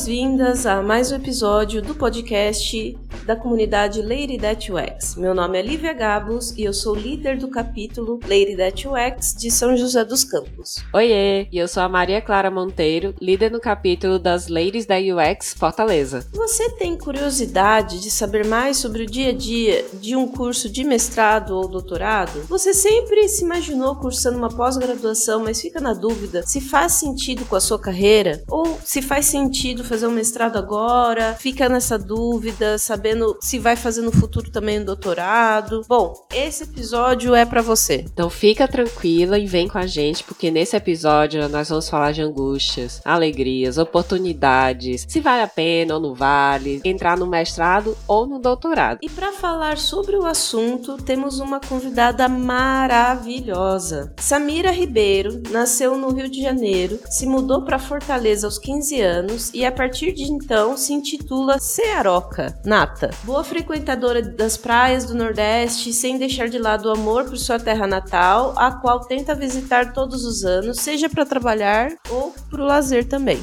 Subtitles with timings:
[0.00, 2.96] boas-vindas a mais um episódio do podcast
[3.26, 5.16] da comunidade Lady That UX.
[5.16, 9.50] Meu nome é Lívia Gabos e eu sou líder do capítulo Lady That UX de
[9.50, 10.76] São José dos Campos.
[10.92, 15.54] Oiê, e eu sou a Maria Clara Monteiro, líder no capítulo das Ladies da UX
[15.54, 16.26] Fortaleza.
[16.32, 20.84] Você tem curiosidade de saber mais sobre o dia a dia de um curso de
[20.84, 22.42] mestrado ou doutorado?
[22.48, 27.56] Você sempre se imaginou cursando uma pós-graduação, mas fica na dúvida se faz sentido com
[27.56, 28.42] a sua carreira?
[28.48, 31.34] Ou se faz sentido fazer um mestrado agora?
[31.38, 35.82] Fica nessa dúvida, sabendo se vai fazer no futuro também um doutorado.
[35.88, 38.04] Bom, esse episódio é para você.
[38.12, 42.22] Então fica tranquila e vem com a gente, porque nesse episódio nós vamos falar de
[42.22, 48.38] angústias, alegrias, oportunidades, se vale a pena ou não vale, entrar no mestrado ou no
[48.38, 48.98] doutorado.
[49.02, 54.12] E para falar sobre o assunto, temos uma convidada maravilhosa.
[54.18, 59.64] Samira Ribeiro nasceu no Rio de Janeiro, se mudou para Fortaleza aos 15 anos e
[59.64, 62.58] a partir de então se intitula Cearoca
[63.00, 63.10] Nata.
[63.24, 67.86] Boa frequentadora das praias do Nordeste, sem deixar de lado o amor por sua terra
[67.86, 73.08] natal, a qual tenta visitar todos os anos, seja para trabalhar ou para o lazer
[73.08, 73.42] também.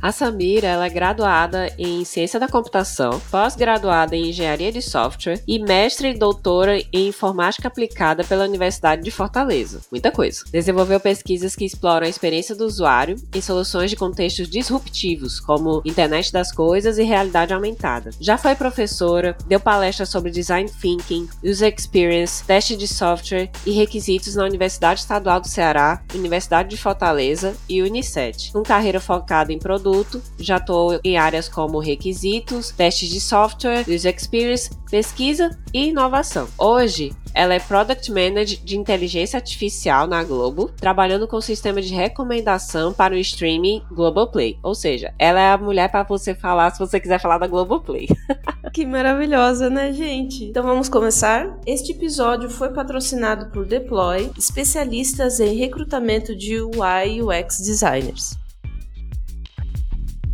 [0.00, 5.58] A Samira ela é graduada em Ciência da Computação, pós-graduada em Engenharia de Software e
[5.58, 9.80] mestre e doutora em Informática Aplicada pela Universidade de Fortaleza.
[9.90, 10.44] Muita coisa.
[10.52, 16.32] Desenvolveu pesquisas que exploram a experiência do usuário em soluções de contextos disruptivos, como internet
[16.32, 18.10] das coisas e realidade aumentada.
[18.20, 24.36] Já foi professora, deu palestras sobre design thinking, user experience, teste de software e requisitos
[24.36, 29.85] na Universidade Estadual do Ceará, Universidade de Fortaleza e Unicet, com carreira focada em produtos
[29.86, 30.20] produto.
[30.38, 36.48] Já estou em áreas como requisitos, testes de software, user experience, pesquisa e inovação.
[36.58, 41.94] Hoje, ela é Product Manager de Inteligência Artificial na Globo, trabalhando com o sistema de
[41.94, 44.58] recomendação para o streaming Globoplay.
[44.62, 48.08] Ou seja, ela é a mulher para você falar se você quiser falar da Globoplay.
[48.72, 50.46] que maravilhosa, né, gente?
[50.46, 51.58] Então vamos começar?
[51.66, 58.45] Este episódio foi patrocinado por Deploy, especialistas em recrutamento de UI e UX designers.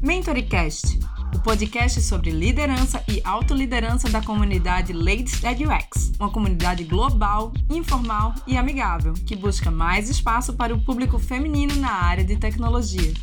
[0.03, 0.99] MentoryCast,
[1.33, 8.35] o podcast sobre liderança e autoliderança da comunidade Ladies at UX, uma comunidade global, informal
[8.45, 13.15] e amigável que busca mais espaço para o público feminino na área de tecnologia.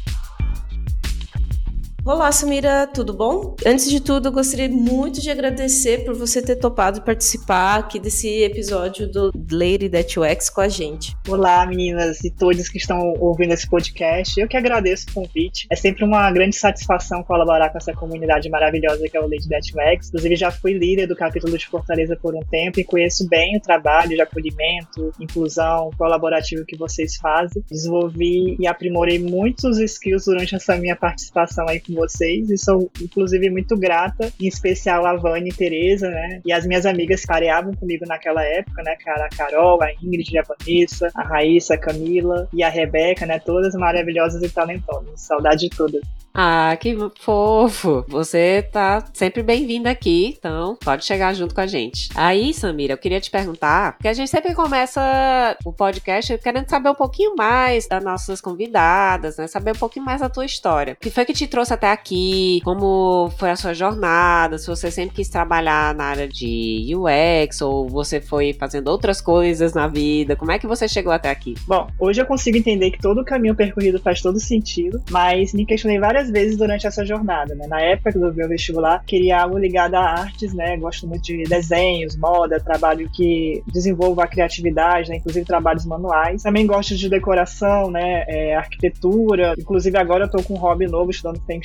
[2.05, 3.55] Olá, Samira, tudo bom?
[3.65, 9.05] Antes de tudo, gostaria muito de agradecer por você ter topado participar aqui desse episódio
[9.11, 11.15] do Lady That UX com a gente.
[11.27, 14.39] Olá, meninas e todos que estão ouvindo esse podcast.
[14.39, 15.67] Eu que agradeço o convite.
[15.69, 19.69] É sempre uma grande satisfação colaborar com essa comunidade maravilhosa que é o Lady That
[19.69, 20.07] UX.
[20.07, 23.61] Inclusive, já fui líder do capítulo de Fortaleza por um tempo e conheço bem o
[23.61, 27.61] trabalho de acolhimento, inclusão, colaborativo que vocês fazem.
[27.69, 33.49] Desenvolvi e aprimorei muitos skills durante essa minha participação aí com vocês e sou, inclusive,
[33.49, 36.41] muito grata, em especial a Vânia e Tereza, né?
[36.45, 38.95] E as minhas amigas que pareavam comigo naquela época, né?
[39.03, 43.39] Cara, a Carol, a Ingrid, a Vanessa, a Raíssa, a Camila e a Rebeca, né?
[43.39, 45.21] Todas maravilhosas e talentosas.
[45.21, 46.01] Saudade de todas.
[46.33, 48.05] Ah, que fofo!
[48.07, 52.09] Você tá sempre bem-vinda aqui, então pode chegar junto com a gente.
[52.15, 56.89] Aí, Samira, eu queria te perguntar, porque a gente sempre começa o podcast querendo saber
[56.89, 59.47] um pouquinho mais das nossas convidadas, né?
[59.47, 60.93] Saber um pouquinho mais da tua história.
[60.93, 62.61] O que foi que te trouxe até aqui?
[62.63, 64.57] Como foi a sua jornada?
[64.57, 69.73] Se você sempre quis trabalhar na área de UX ou você foi fazendo outras coisas
[69.73, 70.35] na vida?
[70.35, 71.55] Como é que você chegou até aqui?
[71.65, 75.65] Bom, hoje eu consigo entender que todo o caminho percorrido faz todo sentido, mas me
[75.65, 77.65] questionei várias várias vezes durante essa jornada, né?
[77.67, 80.75] Na época do meu vestibular, queria algo ligado a artes, né?
[80.77, 85.17] Gosto muito de desenhos, moda, trabalho que desenvolva a criatividade, né?
[85.17, 86.43] Inclusive trabalhos manuais.
[86.43, 88.25] Também gosto de decoração, né?
[88.27, 89.53] É, arquitetura.
[89.57, 91.61] Inclusive agora eu tô com um hobby novo estudando Feng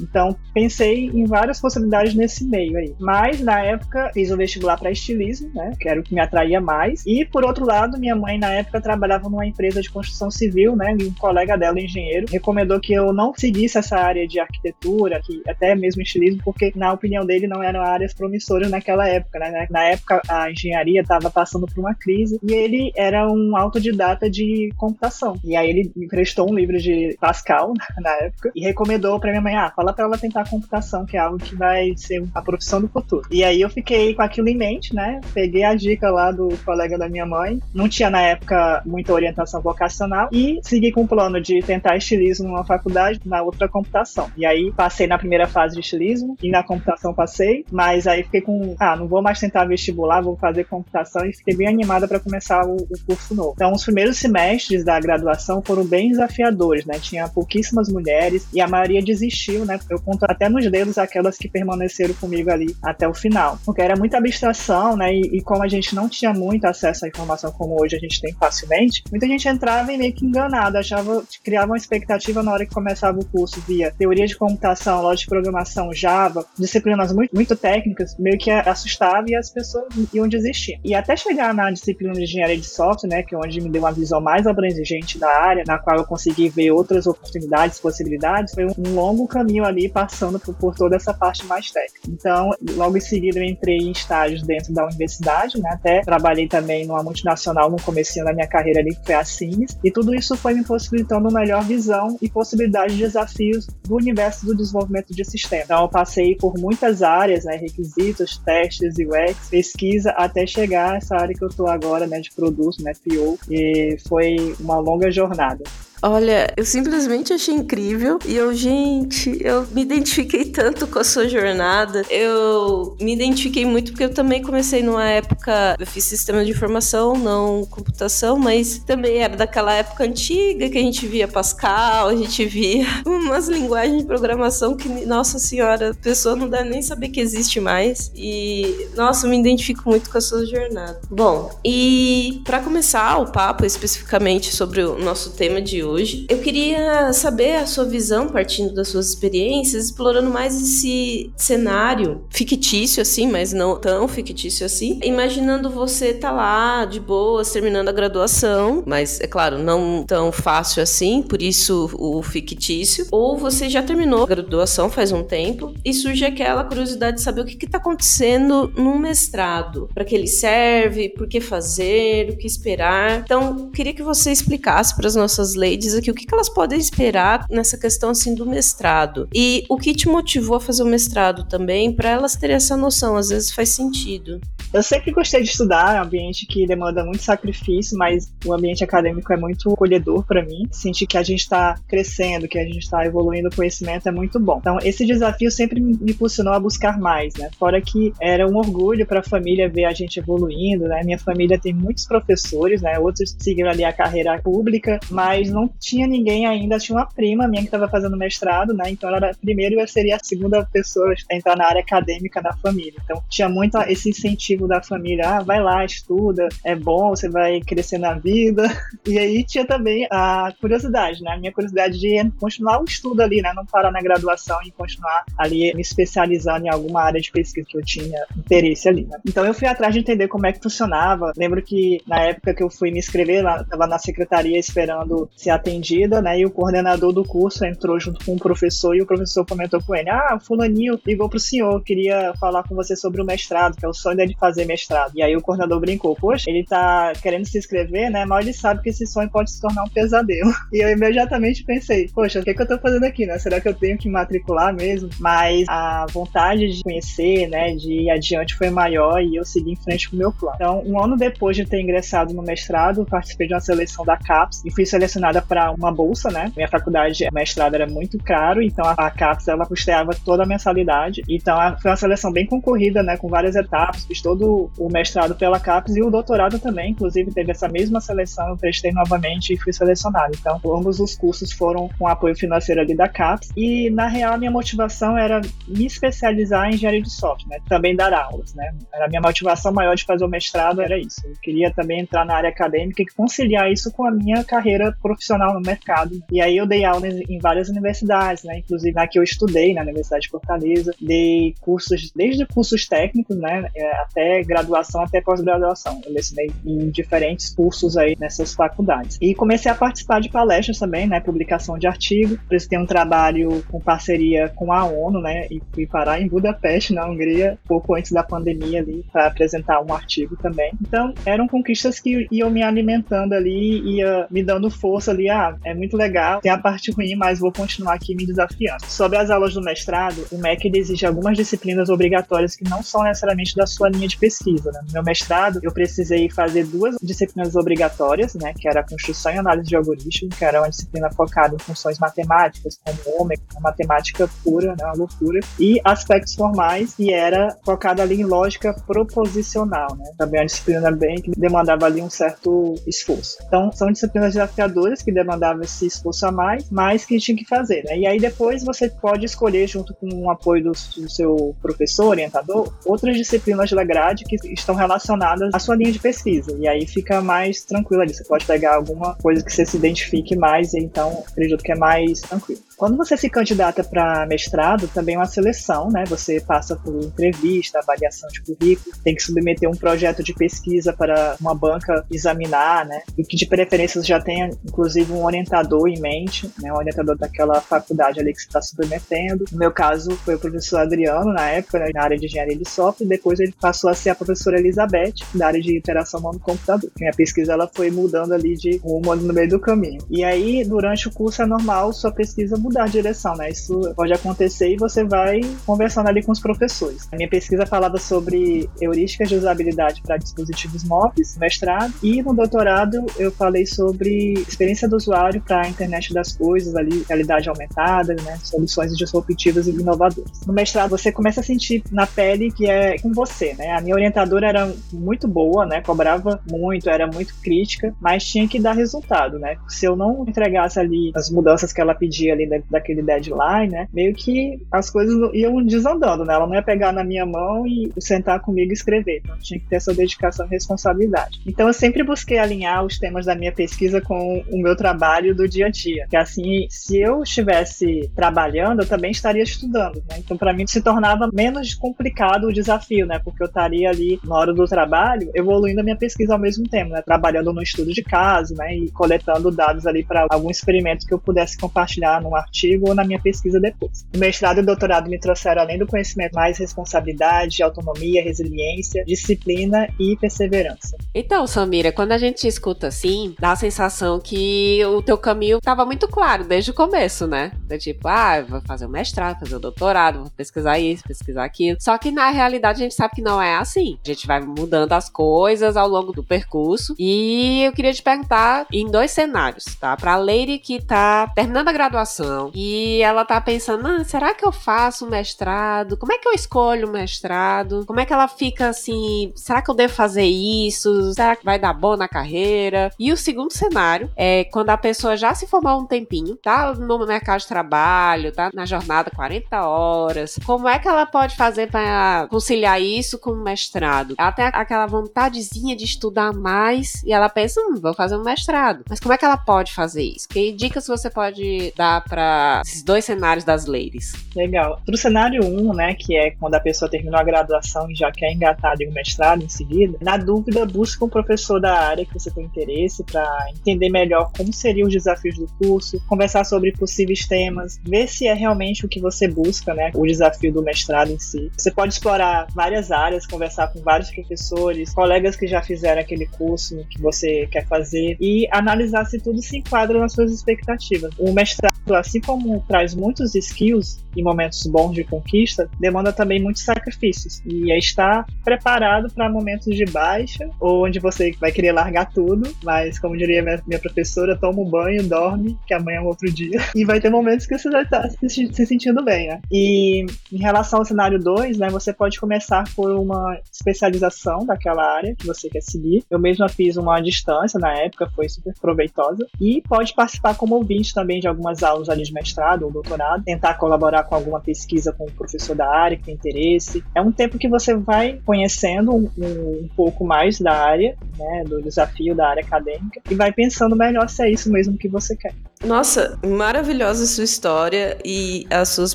[0.00, 2.94] Então pensei em várias possibilidades nesse meio aí.
[2.98, 5.72] Mas na época fiz o vestibular para estilismo, né?
[5.78, 7.04] Que era o que me atraía mais.
[7.06, 10.96] E por outro lado, minha mãe na época trabalhava numa empresa de construção civil, né?
[10.98, 15.42] E um colega dela, engenheiro, recomendou que eu não seguisse essa área de arquitetura, que
[15.48, 19.66] até mesmo estilismo, porque na opinião dele não eram áreas promissoras naquela época, né?
[19.70, 24.70] Na época a engenharia estava passando por uma crise e ele era um autodidata de
[24.76, 25.36] computação.
[25.44, 29.56] E aí ele emprestou um livro de Pascal na época e recomendou para minha mãe,
[29.56, 32.88] ah, fala para ela tentar computação, que é algo que vai ser a profissão do
[32.88, 33.26] futuro.
[33.30, 35.20] E aí eu fiquei com aquilo em mente, né?
[35.34, 39.60] Peguei a dica lá do colega da minha mãe, não tinha na época muita orientação
[39.60, 44.30] vocacional e segui com o plano de tentar estilismo numa faculdade, na outra computação.
[44.36, 48.40] E aí passei na primeira fase de estilismo e na computação passei, mas aí fiquei
[48.40, 52.20] com, ah, não vou mais tentar vestibular, vou fazer computação e fiquei bem animada para
[52.20, 53.52] começar o, o, curso novo.
[53.54, 56.98] Então, os primeiros semestres da graduação foram bem desafiadores, né?
[56.98, 59.78] Tinha pouquíssimas mulheres e a maioria desistia desistiu, né?
[59.90, 63.58] Eu conto até nos dedos aquelas que permaneceram comigo ali até o final.
[63.64, 65.12] Porque era muita abstração, né?
[65.14, 68.20] E, e como a gente não tinha muito acesso à informação como hoje a gente
[68.20, 72.66] tem facilmente, muita gente entrava e meio que enganada, achava, criava uma expectativa na hora
[72.66, 77.54] que começava o curso via teoria de computação, lógica de programação, Java, disciplinas muito, muito
[77.56, 80.78] técnicas, meio que assustava e as pessoas iam desistir.
[80.84, 83.82] E até chegar na disciplina de engenharia de software, né, que é onde me deu
[83.82, 88.66] uma visão mais abrangente da área, na qual eu consegui ver outras oportunidades, possibilidades, foi
[88.66, 92.08] um longo caminho ali passando por, por toda essa parte mais técnica.
[92.08, 96.86] Então, logo em seguida eu entrei em estágios dentro da universidade, né, até trabalhei também
[96.86, 100.36] numa multinacional no começo da minha carreira ali, que foi a Sims, e tudo isso
[100.36, 105.24] foi me possibilitando uma melhor visão e possibilidade de desafios do universo do desenvolvimento de
[105.24, 105.64] sistemas.
[105.64, 111.16] Então, eu passei por muitas áreas, né, requisitos, testes, UX, pesquisa, até chegar a essa
[111.16, 115.62] área que eu estou agora, né, de produto, né, PO, e foi uma longa jornada.
[116.04, 121.28] Olha, eu simplesmente achei incrível e eu, gente, eu me identifiquei tanto com a sua
[121.28, 122.04] jornada.
[122.10, 127.14] Eu me identifiquei muito porque eu também comecei numa época, eu fiz sistema de informação,
[127.14, 132.44] não computação, mas também era daquela época antiga que a gente via Pascal, a gente
[132.46, 137.20] via umas linguagens de programação que, nossa senhora, a pessoa não deve nem saber que
[137.20, 138.10] existe mais.
[138.16, 141.00] E, nossa, eu me identifico muito com a sua jornada.
[141.08, 146.26] Bom, e para começar o papo especificamente sobre o nosso tema de hoje, hoje.
[146.28, 153.02] Eu queria saber a sua visão, partindo das suas experiências, explorando mais esse cenário fictício,
[153.02, 154.98] assim, mas não tão fictício assim.
[155.02, 160.82] Imaginando você tá lá, de boas, terminando a graduação, mas é claro, não tão fácil
[160.82, 163.06] assim, por isso o fictício.
[163.10, 167.42] Ou você já terminou a graduação faz um tempo e surge aquela curiosidade de saber
[167.42, 172.36] o que, que tá acontecendo num mestrado, para que ele serve, por que fazer, o
[172.36, 173.20] que esperar.
[173.24, 176.78] Então, queria que você explicasse para as nossas leis diz aqui o que, elas podem
[176.78, 181.44] esperar nessa questão assim do mestrado e o que te motivou a fazer o mestrado
[181.44, 184.40] também para elas terem essa noção, às vezes faz sentido.
[184.72, 188.82] Eu sempre gostei de estudar, é um ambiente que demanda muito sacrifício, mas o ambiente
[188.82, 190.66] acadêmico é muito acolhedor para mim.
[190.70, 194.40] Sentir que a gente está crescendo, que a gente está evoluindo o conhecimento é muito
[194.40, 194.58] bom.
[194.60, 197.50] Então, esse desafio sempre me impulsionou a buscar mais, né?
[197.58, 201.02] Fora que era um orgulho para a família ver a gente evoluindo, né?
[201.04, 202.98] Minha família tem muitos professores, né?
[202.98, 206.78] Outros seguiram ali a carreira pública, mas não tinha ninguém ainda.
[206.78, 208.90] Tinha uma prima minha que estava fazendo mestrado, né?
[208.90, 212.52] Então, ela era primeiro eu seria a segunda pessoa a entrar na área acadêmica da
[212.56, 212.94] família.
[213.04, 217.60] Então, tinha muito esse incentivo da família, ah, vai lá, estuda, é bom, você vai
[217.60, 218.62] crescer na vida.
[219.04, 221.32] E aí tinha também a curiosidade, né?
[221.32, 223.52] A minha curiosidade de continuar o estudo ali, né?
[223.54, 227.76] Não parar na graduação e continuar ali me especializando em alguma área de pesquisa que
[227.76, 229.18] eu tinha interesse ali, né?
[229.26, 231.32] Então eu fui atrás de entender como é que funcionava.
[231.36, 235.50] Lembro que na época que eu fui me inscrever, lá, tava na secretaria esperando ser
[235.62, 236.40] atendida, né?
[236.40, 239.94] E o coordenador do curso entrou junto com o professor e o professor comentou com
[239.94, 243.88] ele: Ah, fulaninho ligou pro senhor, queria falar com você sobre o mestrado, que é
[243.88, 245.12] o sonho dele fazer fazer mestrado.
[245.14, 248.24] E aí o coordenador brincou, poxa, ele tá querendo se inscrever, né?
[248.24, 250.52] Mas ele sabe que esse sonho pode se tornar um pesadelo.
[250.72, 253.38] E eu imediatamente pensei, poxa, o que, é que eu tô fazendo aqui, né?
[253.38, 255.10] Será que eu tenho que matricular mesmo?
[255.18, 259.76] Mas a vontade de conhecer, né, de ir adiante foi maior e eu segui em
[259.76, 260.56] frente com o meu plano.
[260.56, 264.62] Então, um ano depois de ter ingressado no mestrado, participei de uma seleção da CAPES
[264.64, 266.52] e fui selecionada para uma bolsa, né?
[266.56, 271.22] Minha faculdade, mestrado era muito caro, então a CAPES ela custeava toda a mensalidade.
[271.28, 275.58] Então, foi uma seleção bem concorrida, né, com várias etapas, fiz todo o mestrado pela
[275.58, 279.72] CAPES e o doutorado também, inclusive teve essa mesma seleção, eu prestei novamente e fui
[279.72, 280.32] selecionado.
[280.38, 284.38] Então, ambos os cursos foram com apoio financeiro ali da CAPES e, na real, a
[284.38, 287.62] minha motivação era me especializar em engenharia de software, né?
[287.68, 288.72] também dar aulas, né?
[288.92, 291.20] Era a minha motivação maior de fazer o mestrado, era isso.
[291.24, 295.31] Eu queria também entrar na área acadêmica e conciliar isso com a minha carreira profissional
[295.38, 296.22] no mercado.
[296.30, 298.58] E aí eu dei aulas em várias universidades, né?
[298.58, 303.68] Inclusive na que eu estudei, na Universidade de Fortaleza, dei cursos, desde cursos técnicos, né?
[303.76, 306.00] É, até graduação até pós-graduação.
[306.04, 309.18] Eu lecionei em diferentes cursos aí nessas faculdades.
[309.20, 312.38] E comecei a participar de palestras também, né, publicação de artigo.
[312.48, 317.06] Prestei um trabalho com parceria com a ONU, né, e fui parar em Budapeste, na
[317.06, 320.72] Hungria, pouco antes da pandemia ali, para apresentar um artigo também.
[320.80, 325.74] Então, eram conquistas que iam me alimentando ali, ia me dando força ali, ah, é
[325.74, 328.84] muito legal, tem a parte ruim, mas vou continuar aqui me desafiando.
[328.86, 333.54] Sobre as aulas do mestrado, o MEC exige algumas disciplinas obrigatórias que não são necessariamente
[333.54, 334.70] da sua linha de pesquisa.
[334.72, 334.80] Né?
[334.86, 339.38] No meu mestrado, eu precisei fazer duas disciplinas obrigatórias, né, que era a construção e
[339.38, 344.74] análise de algoritmos, que era uma disciplina focada em funções matemáticas, como ômega, matemática pura,
[344.76, 350.40] né, uma loucura, e aspectos formais, que era focada ali em lógica proposicional, né, também
[350.40, 353.36] uma disciplina bem que demandava ali um certo esforço.
[353.46, 357.84] Então, são disciplinas desafiadoras que demandavam esse esforço a mais, mas que tinha que fazer,
[357.84, 362.06] né, e aí depois você pode escolher, junto com o apoio do, do seu professor,
[362.06, 366.86] orientador, outras disciplinas da grade que estão relacionadas à sua linha de pesquisa, e aí
[366.86, 370.78] fica mais tranquilo ali, você pode pegar alguma coisa que você se identifique mais, e
[370.78, 372.60] então acredito que é mais tranquilo.
[372.82, 376.02] Quando você se candidata para mestrado, também é uma seleção, né?
[376.08, 381.36] Você passa por entrevista, avaliação de currículo, tem que submeter um projeto de pesquisa para
[381.40, 383.02] uma banca examinar, né?
[383.16, 386.72] E que de preferência já tenha, inclusive, um orientador em mente, né?
[386.72, 389.44] Um orientador daquela faculdade ali que você está submetendo.
[389.52, 391.90] No meu caso, foi o professor Adriano, na época, né?
[391.94, 395.46] na área de engenharia de software, depois ele passou a ser a professora Elizabeth, da
[395.46, 396.90] área de interação humano-computador.
[396.98, 400.04] Minha pesquisa ela foi mudando ali de rumo no meio do caminho.
[400.10, 403.50] E aí, durante o curso é normal sua pesquisa mudar mudar a direção, né?
[403.50, 407.06] Isso pode acontecer e você vai conversando ali com os professores.
[407.12, 413.04] A minha pesquisa falava sobre heurísticas de usabilidade para dispositivos móveis, mestrado, e no doutorado
[413.18, 418.38] eu falei sobre experiência do usuário para a internet das coisas, ali, realidade aumentada, né?
[418.42, 420.40] Soluções disruptivas e inovadoras.
[420.46, 423.72] No mestrado você começa a sentir na pele que é com você, né?
[423.72, 425.82] A minha orientadora era muito boa, né?
[425.82, 429.56] Cobrava muito, era muito crítica, mas tinha que dar resultado, né?
[429.68, 433.88] Se eu não entregasse ali as mudanças que ela pedia ali daquele deadline, né?
[433.92, 436.34] Meio que as coisas iam desandando, né?
[436.34, 439.20] Ela não ia pegar na minha mão e sentar comigo e escrever.
[439.24, 441.40] Então tinha que ter essa dedicação e responsabilidade.
[441.46, 445.48] Então eu sempre busquei alinhar os temas da minha pesquisa com o meu trabalho do
[445.48, 446.06] dia a dia.
[446.08, 450.16] Que assim, se eu estivesse trabalhando, eu também estaria estudando, né?
[450.18, 453.20] Então para mim se tornava menos complicado o desafio, né?
[453.22, 456.90] Porque eu estaria ali na hora do trabalho evoluindo a minha pesquisa ao mesmo tempo,
[456.90, 457.02] né?
[457.02, 458.74] Trabalhando no estudo de caso, né?
[458.74, 463.04] E coletando dados ali para algum experimento que eu pudesse compartilhar num artigo ou na
[463.04, 464.04] minha pesquisa depois.
[464.14, 469.88] O mestrado e o doutorado me trouxeram, além do conhecimento, mais responsabilidade, autonomia, resiliência, disciplina
[469.98, 470.96] e perseverança.
[471.14, 475.84] Então, Samira, quando a gente escuta assim, dá a sensação que o teu caminho estava
[475.84, 477.52] muito claro desde o começo, né?
[477.68, 481.76] Do tipo, ah, vou fazer o mestrado, fazer o doutorado, vou pesquisar isso, pesquisar aquilo.
[481.80, 483.98] Só que na realidade a gente sabe que não é assim.
[484.04, 486.94] A gente vai mudando as coisas ao longo do percurso.
[486.98, 489.96] E eu queria te perguntar em dois cenários, tá?
[489.96, 492.50] Pra Leire que tá terminando a graduação graduação.
[492.54, 495.96] E ela tá pensando: ah, será que eu faço mestrado?
[495.96, 497.84] Como é que eu escolho um mestrado?
[497.86, 499.32] Como é que ela fica assim?
[499.36, 501.12] Será que eu devo fazer isso?
[501.14, 502.90] Será que vai dar bom na carreira?
[502.98, 507.06] E o segundo cenário é quando a pessoa já se formou um tempinho, tá no
[507.06, 510.38] mercado de trabalho, tá na jornada 40 horas.
[510.46, 514.14] Como é que ela pode fazer para conciliar isso com o mestrado?
[514.18, 518.84] Ela tem aquela vontadezinha de estudar mais e ela pensa: hum, vou fazer um mestrado.
[518.88, 520.28] Mas como é que ela pode fazer isso?
[520.28, 522.21] Que dicas você pode dar para
[522.64, 524.12] esses dois cenários das ladies.
[524.34, 524.80] Legal.
[524.84, 528.10] Pro cenário 1, um, né, que é quando a pessoa terminou a graduação e já
[528.10, 532.14] quer engatar de um mestrado em seguida, na dúvida, busca um professor da área que
[532.14, 537.26] você tem interesse para entender melhor como seriam os desafios do curso, conversar sobre possíveis
[537.26, 541.18] temas, ver se é realmente o que você busca, né, o desafio do mestrado em
[541.18, 541.50] si.
[541.56, 546.84] Você pode explorar várias áreas, conversar com vários professores, colegas que já fizeram aquele curso
[546.90, 551.12] que você quer fazer e analisar se tudo se enquadra nas suas expectativas.
[551.18, 556.62] O mestrado, assim como traz muitos skills e momentos bons de conquista, demanda também muitos
[556.62, 557.42] sacrifícios.
[557.46, 562.50] E é estar preparado para momentos de baixa, ou onde você vai querer largar tudo,
[562.62, 566.30] mas, como diria minha, minha professora, toma um banho, dorme, que amanhã é um outro
[566.30, 566.60] dia.
[566.74, 569.40] E vai ter momentos que você vai estar se, se sentindo bem, né?
[569.52, 575.14] E em relação ao cenário 2, né, você pode começar por uma especialização daquela área
[575.14, 576.02] que você quer seguir.
[576.10, 579.26] Eu mesma fiz uma distância na época, foi super proveitosa.
[579.40, 583.54] E pode participar como ouvinte também de algumas aulas ali de mestrado ou doutorado, tentar
[583.54, 586.82] colaborar com alguma pesquisa com o professor da área que tem interesse.
[586.94, 591.62] É um tempo que você vai conhecendo um, um, pouco mais da área, né, do
[591.62, 595.34] desafio da área acadêmica, e vai pensando melhor se é isso mesmo que você quer.
[595.64, 598.94] Nossa, maravilhosa sua história e as suas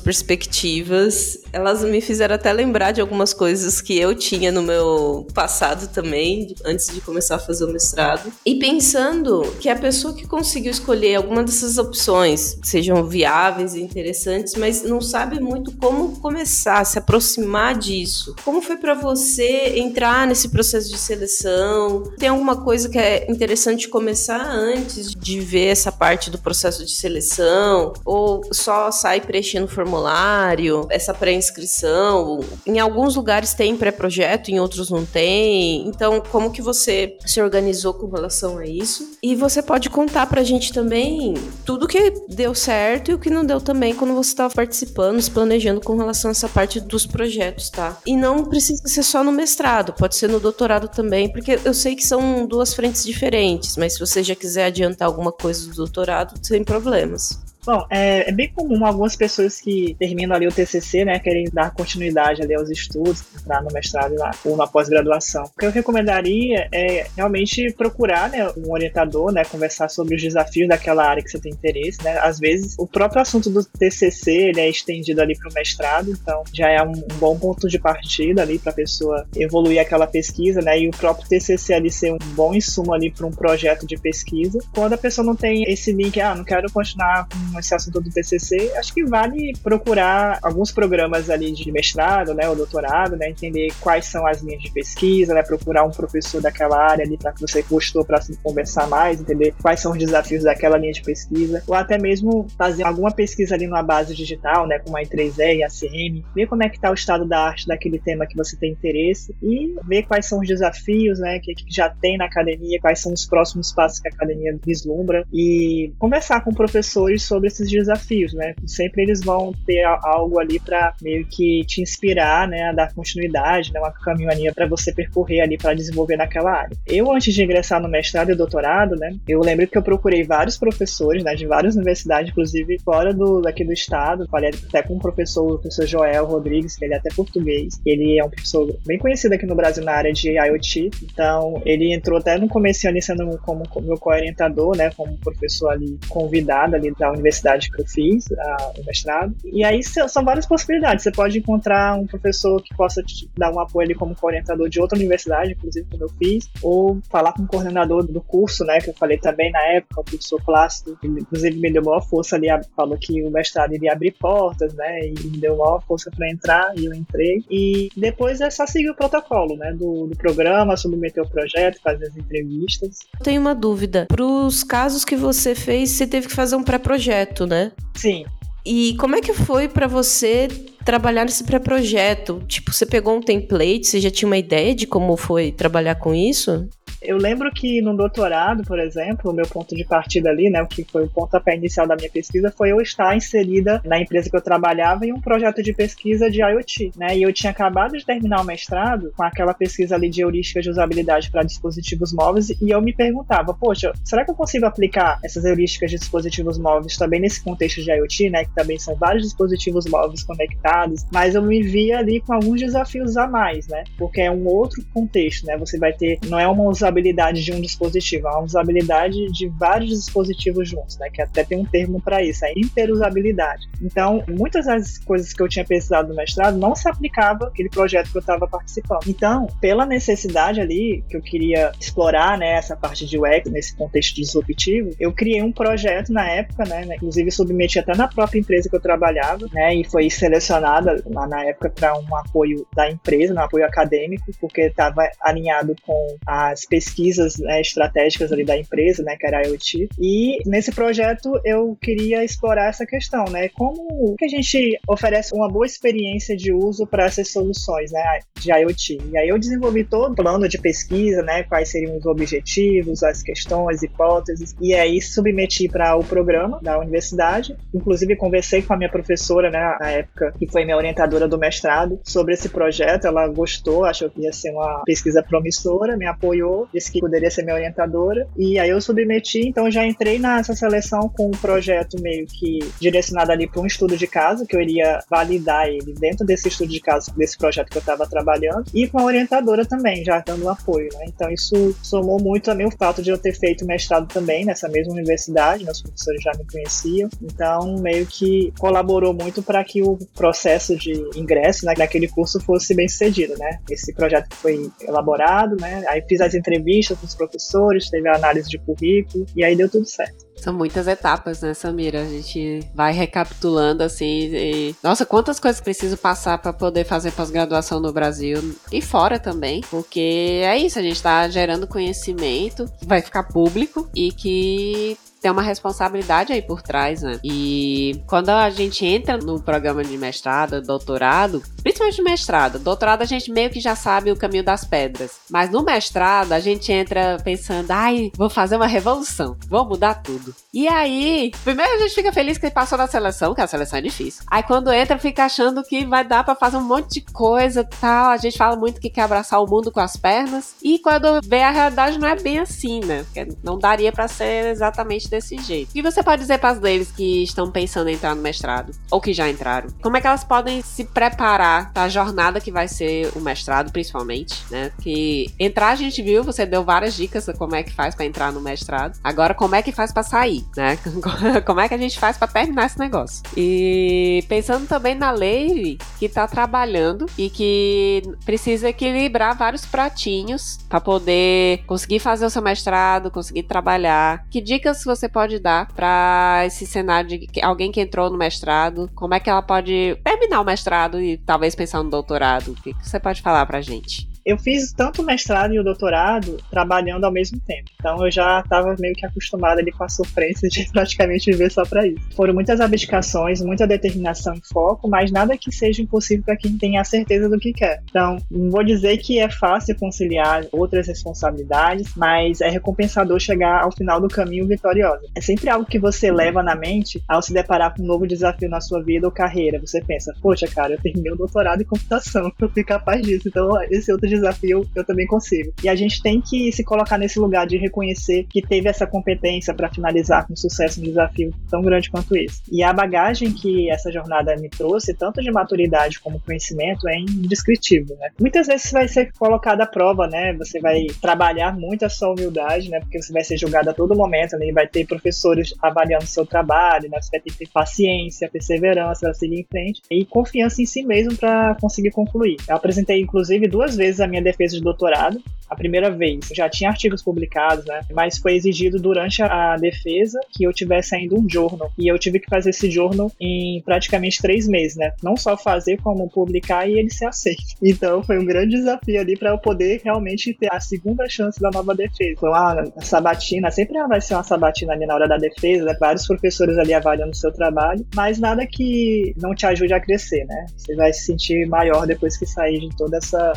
[0.00, 1.38] perspectivas.
[1.50, 6.54] Elas me fizeram até lembrar de algumas coisas que eu tinha no meu passado também,
[6.64, 8.30] antes de começar a fazer o mestrado.
[8.44, 14.54] E pensando que a pessoa que conseguiu escolher alguma dessas opções, sejam viáveis e interessantes,
[14.54, 18.36] mas não sabe muito como começar, se aproximar disso.
[18.44, 22.02] Como foi para você entrar nesse processo de seleção?
[22.18, 26.57] Tem alguma coisa que é interessante começar antes de ver essa parte do processo?
[26.58, 27.92] Processo de seleção?
[28.04, 32.40] Ou só sai preenchendo formulário, essa pré-inscrição?
[32.66, 35.86] Em alguns lugares tem pré-projeto, em outros não tem.
[35.86, 39.16] Então, como que você se organizou com relação a isso?
[39.22, 41.34] E você pode contar pra gente também
[41.64, 45.30] tudo que deu certo e o que não deu também quando você estava participando, se
[45.30, 47.96] planejando com relação a essa parte dos projetos, tá?
[48.04, 51.94] E não precisa ser só no mestrado, pode ser no doutorado também, porque eu sei
[51.94, 56.34] que são duas frentes diferentes, mas se você já quiser adiantar alguma coisa do doutorado,
[56.48, 57.38] sem problemas.
[57.68, 61.70] Bom, é, é, bem comum algumas pessoas que terminam ali o TCC, né, querem dar
[61.74, 65.44] continuidade ali aos estudos, entrar no mestrado lá, ou na pós-graduação.
[65.44, 70.66] O que eu recomendaria é realmente procurar, né, um orientador, né, conversar sobre os desafios
[70.66, 72.16] daquela área que você tem interesse, né.
[72.20, 76.44] Às vezes, o próprio assunto do TCC, ele é estendido ali para o mestrado, então
[76.54, 80.62] já é um, um bom ponto de partida ali para a pessoa evoluir aquela pesquisa,
[80.62, 83.98] né, e o próprio TCC ali ser um bom insumo ali para um projeto de
[83.98, 84.58] pesquisa.
[84.74, 88.10] Quando a pessoa não tem esse link, ah, não quero continuar com esse assunto do
[88.10, 93.68] TCC, acho que vale procurar alguns programas ali de mestrado, né, ou doutorado, né, entender
[93.80, 97.40] quais são as linhas de pesquisa, né, procurar um professor daquela área ali para que
[97.40, 101.62] você gostou para se conversar mais, entender quais são os desafios daquela linha de pesquisa,
[101.66, 105.64] ou até mesmo fazer alguma pesquisa ali numa base digital, né, como a I3E e
[105.64, 108.56] a CM, ver como é que está o estado da arte daquele tema que você
[108.56, 112.80] tem interesse e ver quais são os desafios, né, que, que já tem na academia,
[112.80, 117.68] quais são os próximos passos que a academia vislumbra e conversar com professores sobre esses
[117.70, 118.54] desafios, né?
[118.66, 123.72] Sempre eles vão ter algo ali para meio que te inspirar, né, a dar continuidade,
[123.72, 126.76] né, uma caminhada para você percorrer ali para desenvolver naquela área.
[126.86, 130.58] Eu antes de ingressar no mestrado e doutorado, né, eu lembro que eu procurei vários
[130.58, 134.98] professores, né, de várias universidades, inclusive fora do daqui do estado, falei até com um
[134.98, 137.80] professor, o professor Joel Rodrigues, que ele é até português.
[137.86, 140.90] Ele é um professor bem conhecido aqui no Brasil na área de IoT.
[141.02, 145.98] Então, ele entrou até no começo ali sendo como meu co-orientador, né, como professor ali
[146.08, 149.34] convidado ali da universidade universidade que eu fiz, a, o mestrado.
[149.44, 151.02] E aí são várias possibilidades.
[151.02, 154.80] Você pode encontrar um professor que possa te dar um apoio ali como orientador de
[154.80, 158.90] outra universidade, inclusive como eu fiz, ou falar com o coordenador do curso, né, que
[158.90, 162.48] eu falei também na época, o professor Plácido, que inclusive me deu maior força ali,
[162.76, 166.72] falou que o mestrado iria abrir portas, né, e me deu maior força para entrar,
[166.76, 167.44] e eu entrei.
[167.50, 172.06] E depois é só seguir o protocolo, né, do, do programa, submeter o projeto, fazer
[172.06, 172.98] as entrevistas.
[173.22, 174.06] Tenho uma dúvida.
[174.08, 177.72] Para os casos que você fez, você teve que fazer um pré-projeto projeto, né?
[177.94, 178.24] Sim.
[178.64, 180.48] E como é que foi para você
[180.84, 182.42] trabalhar nesse pré-projeto?
[182.46, 186.14] Tipo, você pegou um template, você já tinha uma ideia de como foi trabalhar com
[186.14, 186.68] isso?
[187.00, 190.66] Eu lembro que no doutorado, por exemplo, o meu ponto de partida ali, né, o
[190.66, 194.36] que foi o pontapé inicial da minha pesquisa, foi eu estar inserida na empresa que
[194.36, 198.04] eu trabalhava em um projeto de pesquisa de IoT, né, e eu tinha acabado de
[198.04, 202.70] terminar o mestrado com aquela pesquisa ali de heurísticas de usabilidade para dispositivos móveis, e
[202.70, 207.20] eu me perguntava, poxa, será que eu consigo aplicar essas heurísticas de dispositivos móveis também
[207.20, 211.62] nesse contexto de IoT, né, que também são vários dispositivos móveis conectados, mas eu me
[211.62, 215.78] via ali com alguns desafios a mais, né, porque é um outro contexto, né, você
[215.78, 220.68] vai ter, não é uma usabilidade usabilidade de um dispositivo, uma usabilidade de vários dispositivos
[220.68, 221.08] juntos, né?
[221.12, 223.68] Que até tem um termo para isso, a interusabilidade.
[223.82, 228.10] Então, muitas das coisas que eu tinha pesquisado no mestrado não se aplicava aquele projeto
[228.10, 229.06] que eu estava participando.
[229.06, 234.16] Então, pela necessidade ali que eu queria explorar, né, essa parte de UX nesse contexto
[234.16, 238.68] disruptivo, eu criei um projeto na época, né, né inclusive submeti até na própria empresa
[238.68, 243.34] que eu trabalhava, né, e foi selecionada lá na época para um apoio da empresa,
[243.34, 249.16] um apoio acadêmico, porque estava alinhado com as pesquisas né, estratégicas ali da empresa, né,
[249.16, 249.88] que era a IoT.
[249.98, 255.50] E nesse projeto eu queria explorar essa questão, né, como que a gente oferece uma
[255.50, 258.98] boa experiência de uso para essas soluções, né, de IoT.
[259.10, 263.22] E aí eu desenvolvi todo o plano de pesquisa, né, quais seriam os objetivos, as
[263.22, 267.56] questões, hipóteses, e aí submeti para o programa da universidade.
[267.74, 271.98] Inclusive conversei com a minha professora, né, na época, que foi minha orientadora do mestrado,
[272.04, 273.06] sobre esse projeto.
[273.06, 277.42] Ela gostou, achou que ia ser uma pesquisa promissora, me apoiou disse que poderia ser
[277.42, 278.26] minha orientadora.
[278.36, 283.32] E aí eu submeti, então já entrei nessa seleção com um projeto meio que direcionado
[283.32, 286.80] ali para um estudo de caso, que eu iria validar ele dentro desse estudo de
[286.80, 290.88] caso, desse projeto que eu estava trabalhando, e com a orientadora também, já dando apoio.
[290.94, 291.06] Né?
[291.08, 294.92] Então isso somou muito também o fato de eu ter feito mestrado também nessa mesma
[294.92, 300.76] universidade, meus professores já me conheciam, então meio que colaborou muito para que o processo
[300.76, 303.58] de ingresso né, naquele curso fosse bem sucedido, né?
[303.70, 305.84] Esse projeto foi elaborado, né?
[305.88, 309.68] Aí fiz as entrevista com os professores, teve a análise de currículo e aí deu
[309.68, 310.28] tudo certo.
[310.36, 312.02] São muitas etapas, né, Samira?
[312.02, 314.30] A gente vai recapitulando assim.
[314.32, 314.76] E...
[314.82, 319.62] Nossa, quantas coisas preciso passar para poder fazer pós-graduação no Brasil e fora também.
[319.68, 325.42] Porque é isso, a gente está gerando conhecimento vai ficar público e que tem uma
[325.42, 327.18] responsabilidade aí por trás, né?
[327.24, 333.30] E quando a gente entra no programa de mestrado, doutorado, principalmente mestrado, doutorado a gente
[333.30, 335.12] meio que já sabe o caminho das pedras.
[335.30, 340.34] Mas no mestrado a gente entra pensando, ai, vou fazer uma revolução, vou mudar tudo.
[340.52, 343.82] E aí, primeiro a gente fica feliz que passou na seleção, que a seleção é
[343.82, 344.24] difícil.
[344.30, 348.10] Aí quando entra, fica achando que vai dar para fazer um monte de coisa tal.
[348.10, 350.54] A gente fala muito que quer abraçar o mundo com as pernas.
[350.62, 353.04] E quando vê a realidade, não é bem assim, né?
[353.04, 355.70] Porque não daria para ser exatamente desse jeito.
[355.74, 359.00] E você pode dizer para as deles que estão pensando em entrar no mestrado, ou
[359.00, 362.68] que já entraram, como é que elas podem se preparar para a jornada que vai
[362.68, 364.72] ser o mestrado, principalmente, né?
[364.80, 368.04] Que entrar a gente viu, você deu várias dicas de como é que faz para
[368.04, 368.98] entrar no mestrado.
[369.02, 370.78] Agora, como é que faz para sair, né?
[371.46, 373.22] como é que a gente faz para terminar esse negócio?
[373.36, 380.80] E pensando também na lei que tá trabalhando e que precisa equilibrar vários pratinhos para
[380.80, 384.26] poder conseguir fazer o seu mestrado, conseguir trabalhar.
[384.30, 388.90] Que dicas você pode dar para esse cenário de alguém que entrou no mestrado?
[388.94, 392.52] Como é que ela pode terminar o mestrado e talvez pensar no doutorado?
[392.52, 394.07] O que você pode falar pra gente?
[394.24, 397.70] Eu fiz tanto o mestrado e o doutorado trabalhando ao mesmo tempo.
[397.78, 401.64] Então eu já estava meio que acostumada ali com a sofrência de praticamente viver só
[401.64, 402.00] para isso.
[402.14, 406.80] Foram muitas abdicações, muita determinação e foco, mas nada que seja impossível para quem tenha
[406.80, 407.82] a certeza do que quer.
[407.88, 413.72] Então, não vou dizer que é fácil conciliar outras responsabilidades, mas é recompensador chegar ao
[413.72, 415.06] final do caminho vitoriosa.
[415.14, 418.48] É sempre algo que você leva na mente ao se deparar com um novo desafio
[418.48, 419.60] na sua vida ou carreira.
[419.60, 423.28] Você pensa, poxa, cara, eu terminei o doutorado em computação, eu fui capaz disso.
[423.28, 425.52] Então, esse outro desafio eu também consigo.
[425.62, 429.52] E a gente tem que se colocar nesse lugar de reconhecer que teve essa competência
[429.54, 432.40] para finalizar com sucesso um desafio tão grande quanto esse.
[432.50, 437.96] E a bagagem que essa jornada me trouxe, tanto de maturidade como conhecimento, é indescritível,
[437.96, 438.08] né?
[438.20, 440.32] Muitas vezes vai ser colocada à prova, né?
[440.34, 442.80] Você vai trabalhar muito a sua humildade, né?
[442.80, 444.46] Porque você vai ser julgado a todo momento, né?
[444.46, 447.00] E vai ter professores avaliando seu trabalho, né?
[447.00, 451.16] Você vai ter que ter paciência, perseverança seguir em frente e confiança em si mesmo
[451.16, 452.36] para conseguir concluir.
[452.48, 455.22] Eu apresentei, inclusive, duas vezes a minha defesa de doutorado.
[455.48, 457.80] A primeira vez, já tinha artigos publicados, né?
[457.92, 461.72] Mas foi exigido durante a defesa que eu tivesse ainda um journal.
[461.78, 464.92] E eu tive que fazer esse journal em praticamente três meses, né?
[465.02, 467.38] Não só fazer, como publicar e ele ser aceito.
[467.78, 471.50] Então foi um grande desafio ali para eu poder realmente ter a segunda chance da
[471.50, 472.18] nova defesa.
[472.18, 475.76] Foi uma sabatina, sempre vai ser uma sabatina ali na hora da defesa, né?
[475.78, 480.24] vários professores ali avaliando o seu trabalho, mas nada que não te ajude a crescer,
[480.24, 480.46] né?
[480.56, 483.32] Você vai se sentir maior depois que sair de toda essa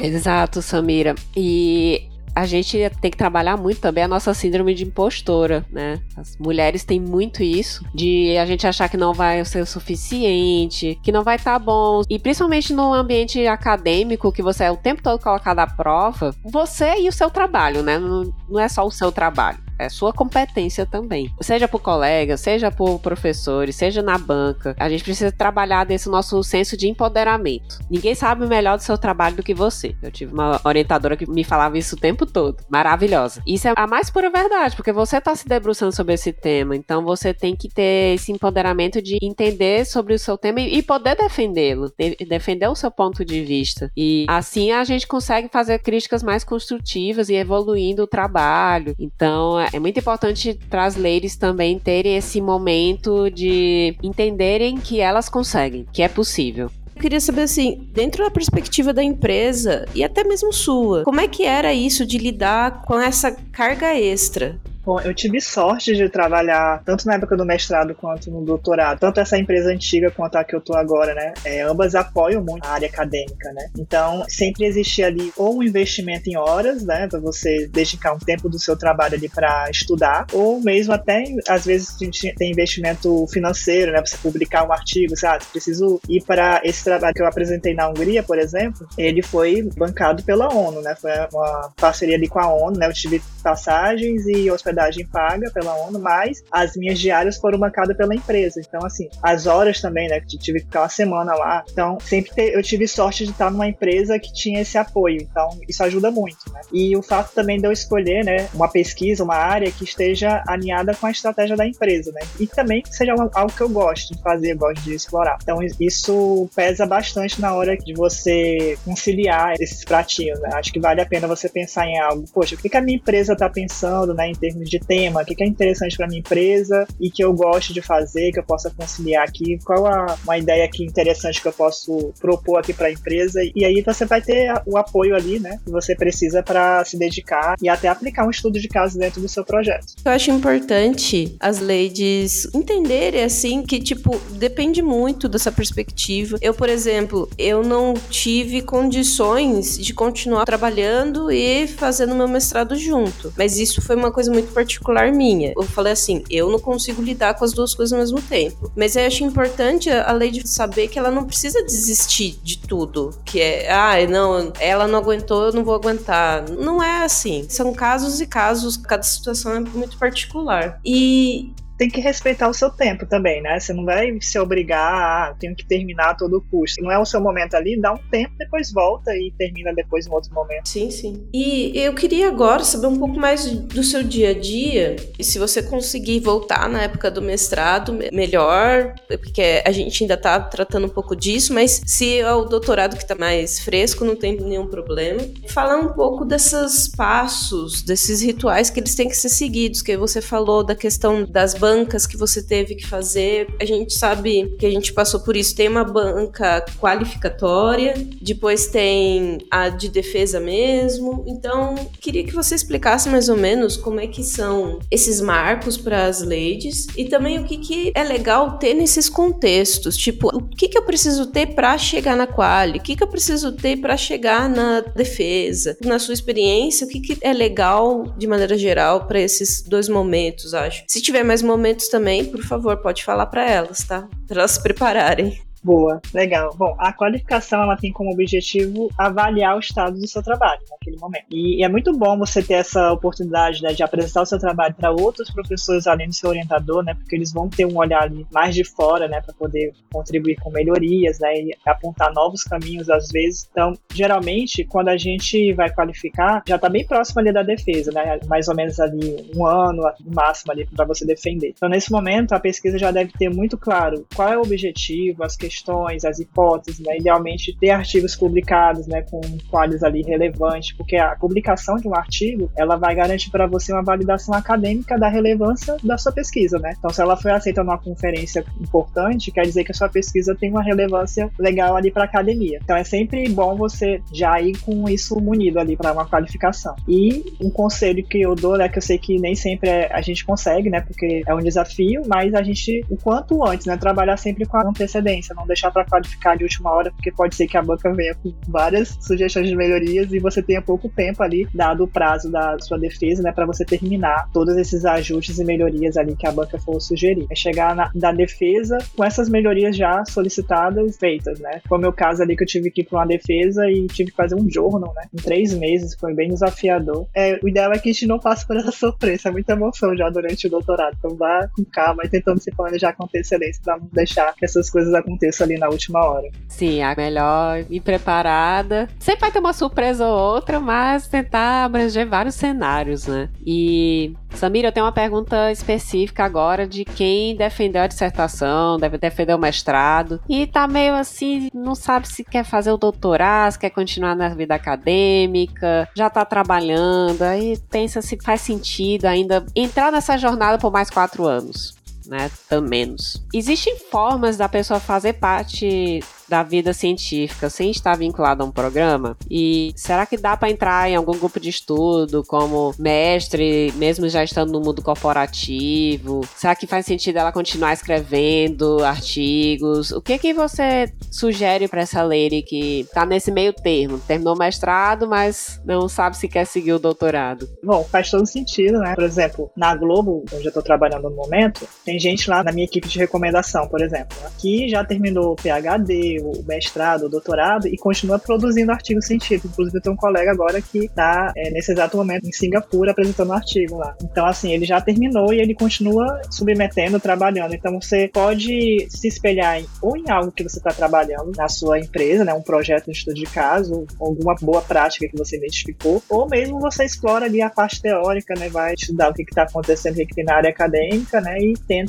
[0.00, 1.14] Exato, Samira.
[1.36, 5.98] E a gente tem que trabalhar muito também a nossa síndrome de impostora, né?
[6.14, 11.00] As mulheres têm muito isso, de a gente achar que não vai ser o suficiente,
[11.02, 12.02] que não vai estar tá bom.
[12.10, 17.00] E principalmente no ambiente acadêmico, que você é o tempo todo colocado à prova, você
[17.00, 17.98] e o seu trabalho, né?
[17.98, 21.30] Não é só o seu trabalho é sua competência também.
[21.40, 24.74] Seja por colega, seja por professores, seja na banca.
[24.78, 27.78] A gente precisa trabalhar desse nosso senso de empoderamento.
[27.90, 29.94] Ninguém sabe melhor do seu trabalho do que você.
[30.02, 32.62] Eu tive uma orientadora que me falava isso o tempo todo.
[32.68, 33.42] Maravilhosa.
[33.46, 36.76] Isso é a mais pura verdade, porque você está se debruçando sobre esse tema.
[36.76, 41.16] Então você tem que ter esse empoderamento de entender sobre o seu tema e poder
[41.16, 41.92] defendê-lo,
[42.28, 43.90] defender o seu ponto de vista.
[43.96, 48.94] E assim a gente consegue fazer críticas mais construtivas e evoluindo o trabalho.
[48.98, 55.28] Então é muito importante para as ladies também terem esse momento de entenderem que elas
[55.28, 56.70] conseguem, que é possível.
[56.94, 61.28] Eu queria saber assim, dentro da perspectiva da empresa e até mesmo sua, como é
[61.28, 64.58] que era isso de lidar com essa carga extra?
[64.86, 69.18] Bom, eu tive sorte de trabalhar tanto na época do mestrado quanto no doutorado, tanto
[69.18, 71.34] essa empresa antiga quanto a que eu tô agora, né?
[71.44, 73.68] É, ambas apoiam muito a área acadêmica, né?
[73.76, 78.48] Então, sempre existia ali ou um investimento em horas, né, para você dedicar um tempo
[78.48, 81.96] do seu trabalho ali para estudar, ou mesmo até às vezes
[82.38, 85.42] tem investimento financeiro, né, para você publicar um artigo, sabe?
[85.42, 89.68] Ah, preciso ir para esse trabalho que eu apresentei na Hungria, por exemplo, ele foi
[89.76, 90.94] bancado pela ONU, né?
[90.94, 92.86] Foi uma parceria ali com a ONU, né?
[92.86, 97.96] Eu tive passagens e hospedagem hospedagem paga pela ONU, mas as minhas diárias foram bancadas
[97.96, 98.60] pela empresa.
[98.60, 100.20] Então, assim, as horas também, né?
[100.20, 101.64] Que tive que ficar uma semana lá.
[101.70, 105.18] Então, sempre te, eu tive sorte de estar numa empresa que tinha esse apoio.
[105.22, 106.60] Então, isso ajuda muito, né?
[106.72, 110.94] E o fato também de eu escolher, né, uma pesquisa, uma área que esteja alinhada
[110.94, 112.20] com a estratégia da empresa, né?
[112.38, 115.38] E também que seja algo que eu gosto de fazer, gosto de explorar.
[115.42, 120.50] Então, isso pesa bastante na hora de você conciliar esses pratinhos, né?
[120.54, 122.24] Acho que vale a pena você pensar em algo.
[122.32, 125.24] Poxa, o que, que a minha empresa está pensando, né, em termos de tema, o
[125.24, 128.44] que, que é interessante para minha empresa e que eu gosto de fazer, que eu
[128.44, 132.88] possa conciliar aqui, qual a, uma ideia aqui interessante que eu posso propor aqui para
[132.88, 133.40] a empresa.
[133.54, 137.56] E aí você vai ter o apoio ali, né, que você precisa para se dedicar
[137.62, 139.94] e até aplicar um estudo de caso dentro do seu projeto.
[140.04, 146.38] Eu acho importante as ladies entenderem assim que tipo depende muito dessa perspectiva.
[146.40, 153.32] Eu, por exemplo, eu não tive condições de continuar trabalhando e fazendo meu mestrado junto,
[153.36, 155.52] mas isso foi uma coisa muito particular minha.
[155.54, 158.72] Eu falei assim, eu não consigo lidar com as duas coisas ao mesmo tempo.
[158.74, 163.38] Mas eu acho importante a lady saber que ela não precisa desistir de tudo, que
[163.38, 166.48] é, ah, não, ela não aguentou, eu não vou aguentar.
[166.50, 167.46] Não é assim.
[167.50, 170.80] São casos e casos, cada situação é muito particular.
[170.82, 173.58] E tem que respeitar o seu tempo também, né?
[173.58, 176.82] Você não vai se obrigar a ah, tenho que terminar a todo custo.
[176.82, 180.10] Não é o seu momento ali, dá um tempo, depois volta e termina depois em
[180.10, 180.68] outro momento.
[180.68, 181.28] Sim, sim.
[181.32, 185.38] E eu queria agora saber um pouco mais do seu dia a dia e se
[185.38, 190.90] você conseguir voltar na época do mestrado, melhor, porque a gente ainda tá tratando um
[190.90, 195.20] pouco disso, mas se é o doutorado que tá mais fresco, não tem nenhum problema.
[195.48, 200.20] Falar um pouco desses passos, desses rituais que eles têm que ser seguidos, que você
[200.20, 203.48] falou da questão das bancas que você teve que fazer.
[203.60, 205.56] A gente sabe que a gente passou por isso.
[205.56, 211.24] Tem uma banca qualificatória, depois tem a de defesa mesmo.
[211.26, 216.06] Então, queria que você explicasse mais ou menos como é que são esses marcos para
[216.06, 219.96] as ladies e também o que, que é legal ter nesses contextos.
[219.96, 222.78] Tipo, o que, que eu preciso ter para chegar na quali?
[222.78, 225.76] O que, que eu preciso ter para chegar na defesa?
[225.84, 230.54] Na sua experiência, o que, que é legal de maneira geral para esses dois momentos,
[230.54, 230.84] acho?
[230.86, 234.08] Se tiver mais momentos momentos também, por favor, pode falar para elas, tá?
[234.26, 235.45] Para elas se prepararem.
[235.66, 236.54] Boa, legal.
[236.56, 241.26] Bom, a qualificação ela tem como objetivo avaliar o estado do seu trabalho naquele momento.
[241.28, 244.92] E, é muito bom você ter essa oportunidade né, de apresentar o seu trabalho para
[244.92, 246.94] outros professores além do seu orientador, né?
[246.94, 251.18] Porque eles vão ter um olhar mais de fora, né, para poder contribuir com melhorias,
[251.18, 253.48] né, e apontar novos caminhos às vezes.
[253.50, 258.20] Então, geralmente, quando a gente vai qualificar, já está bem próximo ali da defesa, né?
[258.28, 261.54] Mais ou menos ali um ano no máximo ali para você defender.
[261.56, 265.36] Então, nesse momento, a pesquisa já deve ter muito claro qual é o objetivo, as
[265.36, 266.98] questões questões, as hipóteses, né?
[266.98, 272.50] Idealmente ter artigos publicados, né, com quadros ali relevantes, porque a publicação de um artigo,
[272.56, 276.74] ela vai garantir para você uma validação acadêmica da relevância da sua pesquisa, né?
[276.78, 280.50] Então, se ela foi aceita numa conferência importante, quer dizer que a sua pesquisa tem
[280.50, 282.58] uma relevância legal ali para a academia.
[282.62, 286.74] Então, é sempre bom você já ir com isso munido ali para uma qualificação.
[286.88, 290.24] E um conselho que eu dou, né, que eu sei que nem sempre a gente
[290.24, 294.44] consegue, né, porque é um desafio, mas a gente, o quanto antes, né, trabalhar sempre
[294.44, 297.92] com antecedência, não deixar para qualificar de última hora, porque pode ser que a banca
[297.92, 302.30] venha com várias sugestões de melhorias e você tenha pouco tempo ali, dado o prazo
[302.30, 306.32] da sua defesa, né, para você terminar todos esses ajustes e melhorias ali que a
[306.32, 307.26] banca for sugerir.
[307.30, 311.60] É chegar na da defesa com essas melhorias já solicitadas, feitas, né?
[311.68, 314.10] Foi o meu caso ali que eu tive que ir para uma defesa e tive
[314.10, 315.02] que fazer um journal, né?
[315.12, 317.06] Em três meses, foi bem desafiador.
[317.14, 319.96] É, o ideal é que a gente não passe por essa sofrência, é muita emoção
[319.96, 320.96] já durante o doutorado.
[320.98, 324.70] Então vá com calma e tentando se planejar com antecedência para não deixar que essas
[324.70, 326.28] coisas aconteçam ali na última hora.
[326.48, 328.88] Sim, a melhor ir preparada.
[328.98, 333.28] Sempre vai ter uma surpresa ou outra, mas tentar abranger vários cenários, né?
[333.44, 339.34] E, Samira, eu tenho uma pergunta específica agora de quem defendeu a dissertação, deve defender
[339.34, 343.70] o mestrado, e tá meio assim, não sabe se quer fazer o doutorado, se quer
[343.70, 350.16] continuar na vida acadêmica, já tá trabalhando, aí pensa se faz sentido ainda entrar nessa
[350.16, 351.75] jornada por mais quatro anos
[352.06, 352.30] né?
[352.68, 353.22] Menos.
[353.32, 359.16] Existem formas da pessoa fazer parte da vida científica sem estar vinculado a um programa?
[359.30, 364.24] E será que dá para entrar em algum grupo de estudo como mestre, mesmo já
[364.24, 366.22] estando no mundo corporativo?
[366.36, 369.90] Será que faz sentido ela continuar escrevendo artigos?
[369.92, 373.98] O que que você sugere para essa lady que tá nesse meio termo?
[373.98, 377.48] Terminou mestrado, mas não sabe se quer seguir o doutorado?
[377.62, 378.94] Bom, faz todo sentido, né?
[378.94, 382.64] Por exemplo, na Globo, onde eu tô trabalhando no momento, tem gente lá na minha
[382.64, 387.76] equipe de recomendação, por exemplo, que já terminou o PhD, o mestrado, o doutorado e
[387.76, 389.50] continua produzindo artigos científicos.
[389.50, 393.30] Inclusive, eu tenho um colega agora que está é, nesse exato momento em Singapura apresentando
[393.30, 393.94] um artigo lá.
[394.02, 397.54] Então, assim, ele já terminou e ele continua submetendo, trabalhando.
[397.54, 401.78] Então, você pode se espelhar em, ou em algo que você está trabalhando na sua
[401.78, 406.28] empresa, né, um projeto de estudo de caso, alguma boa prática que você identificou, ou
[406.28, 410.22] mesmo você explora ali a parte teórica, né, vai estudar o que está acontecendo, que,
[410.22, 411.85] na área acadêmica, né, e tenta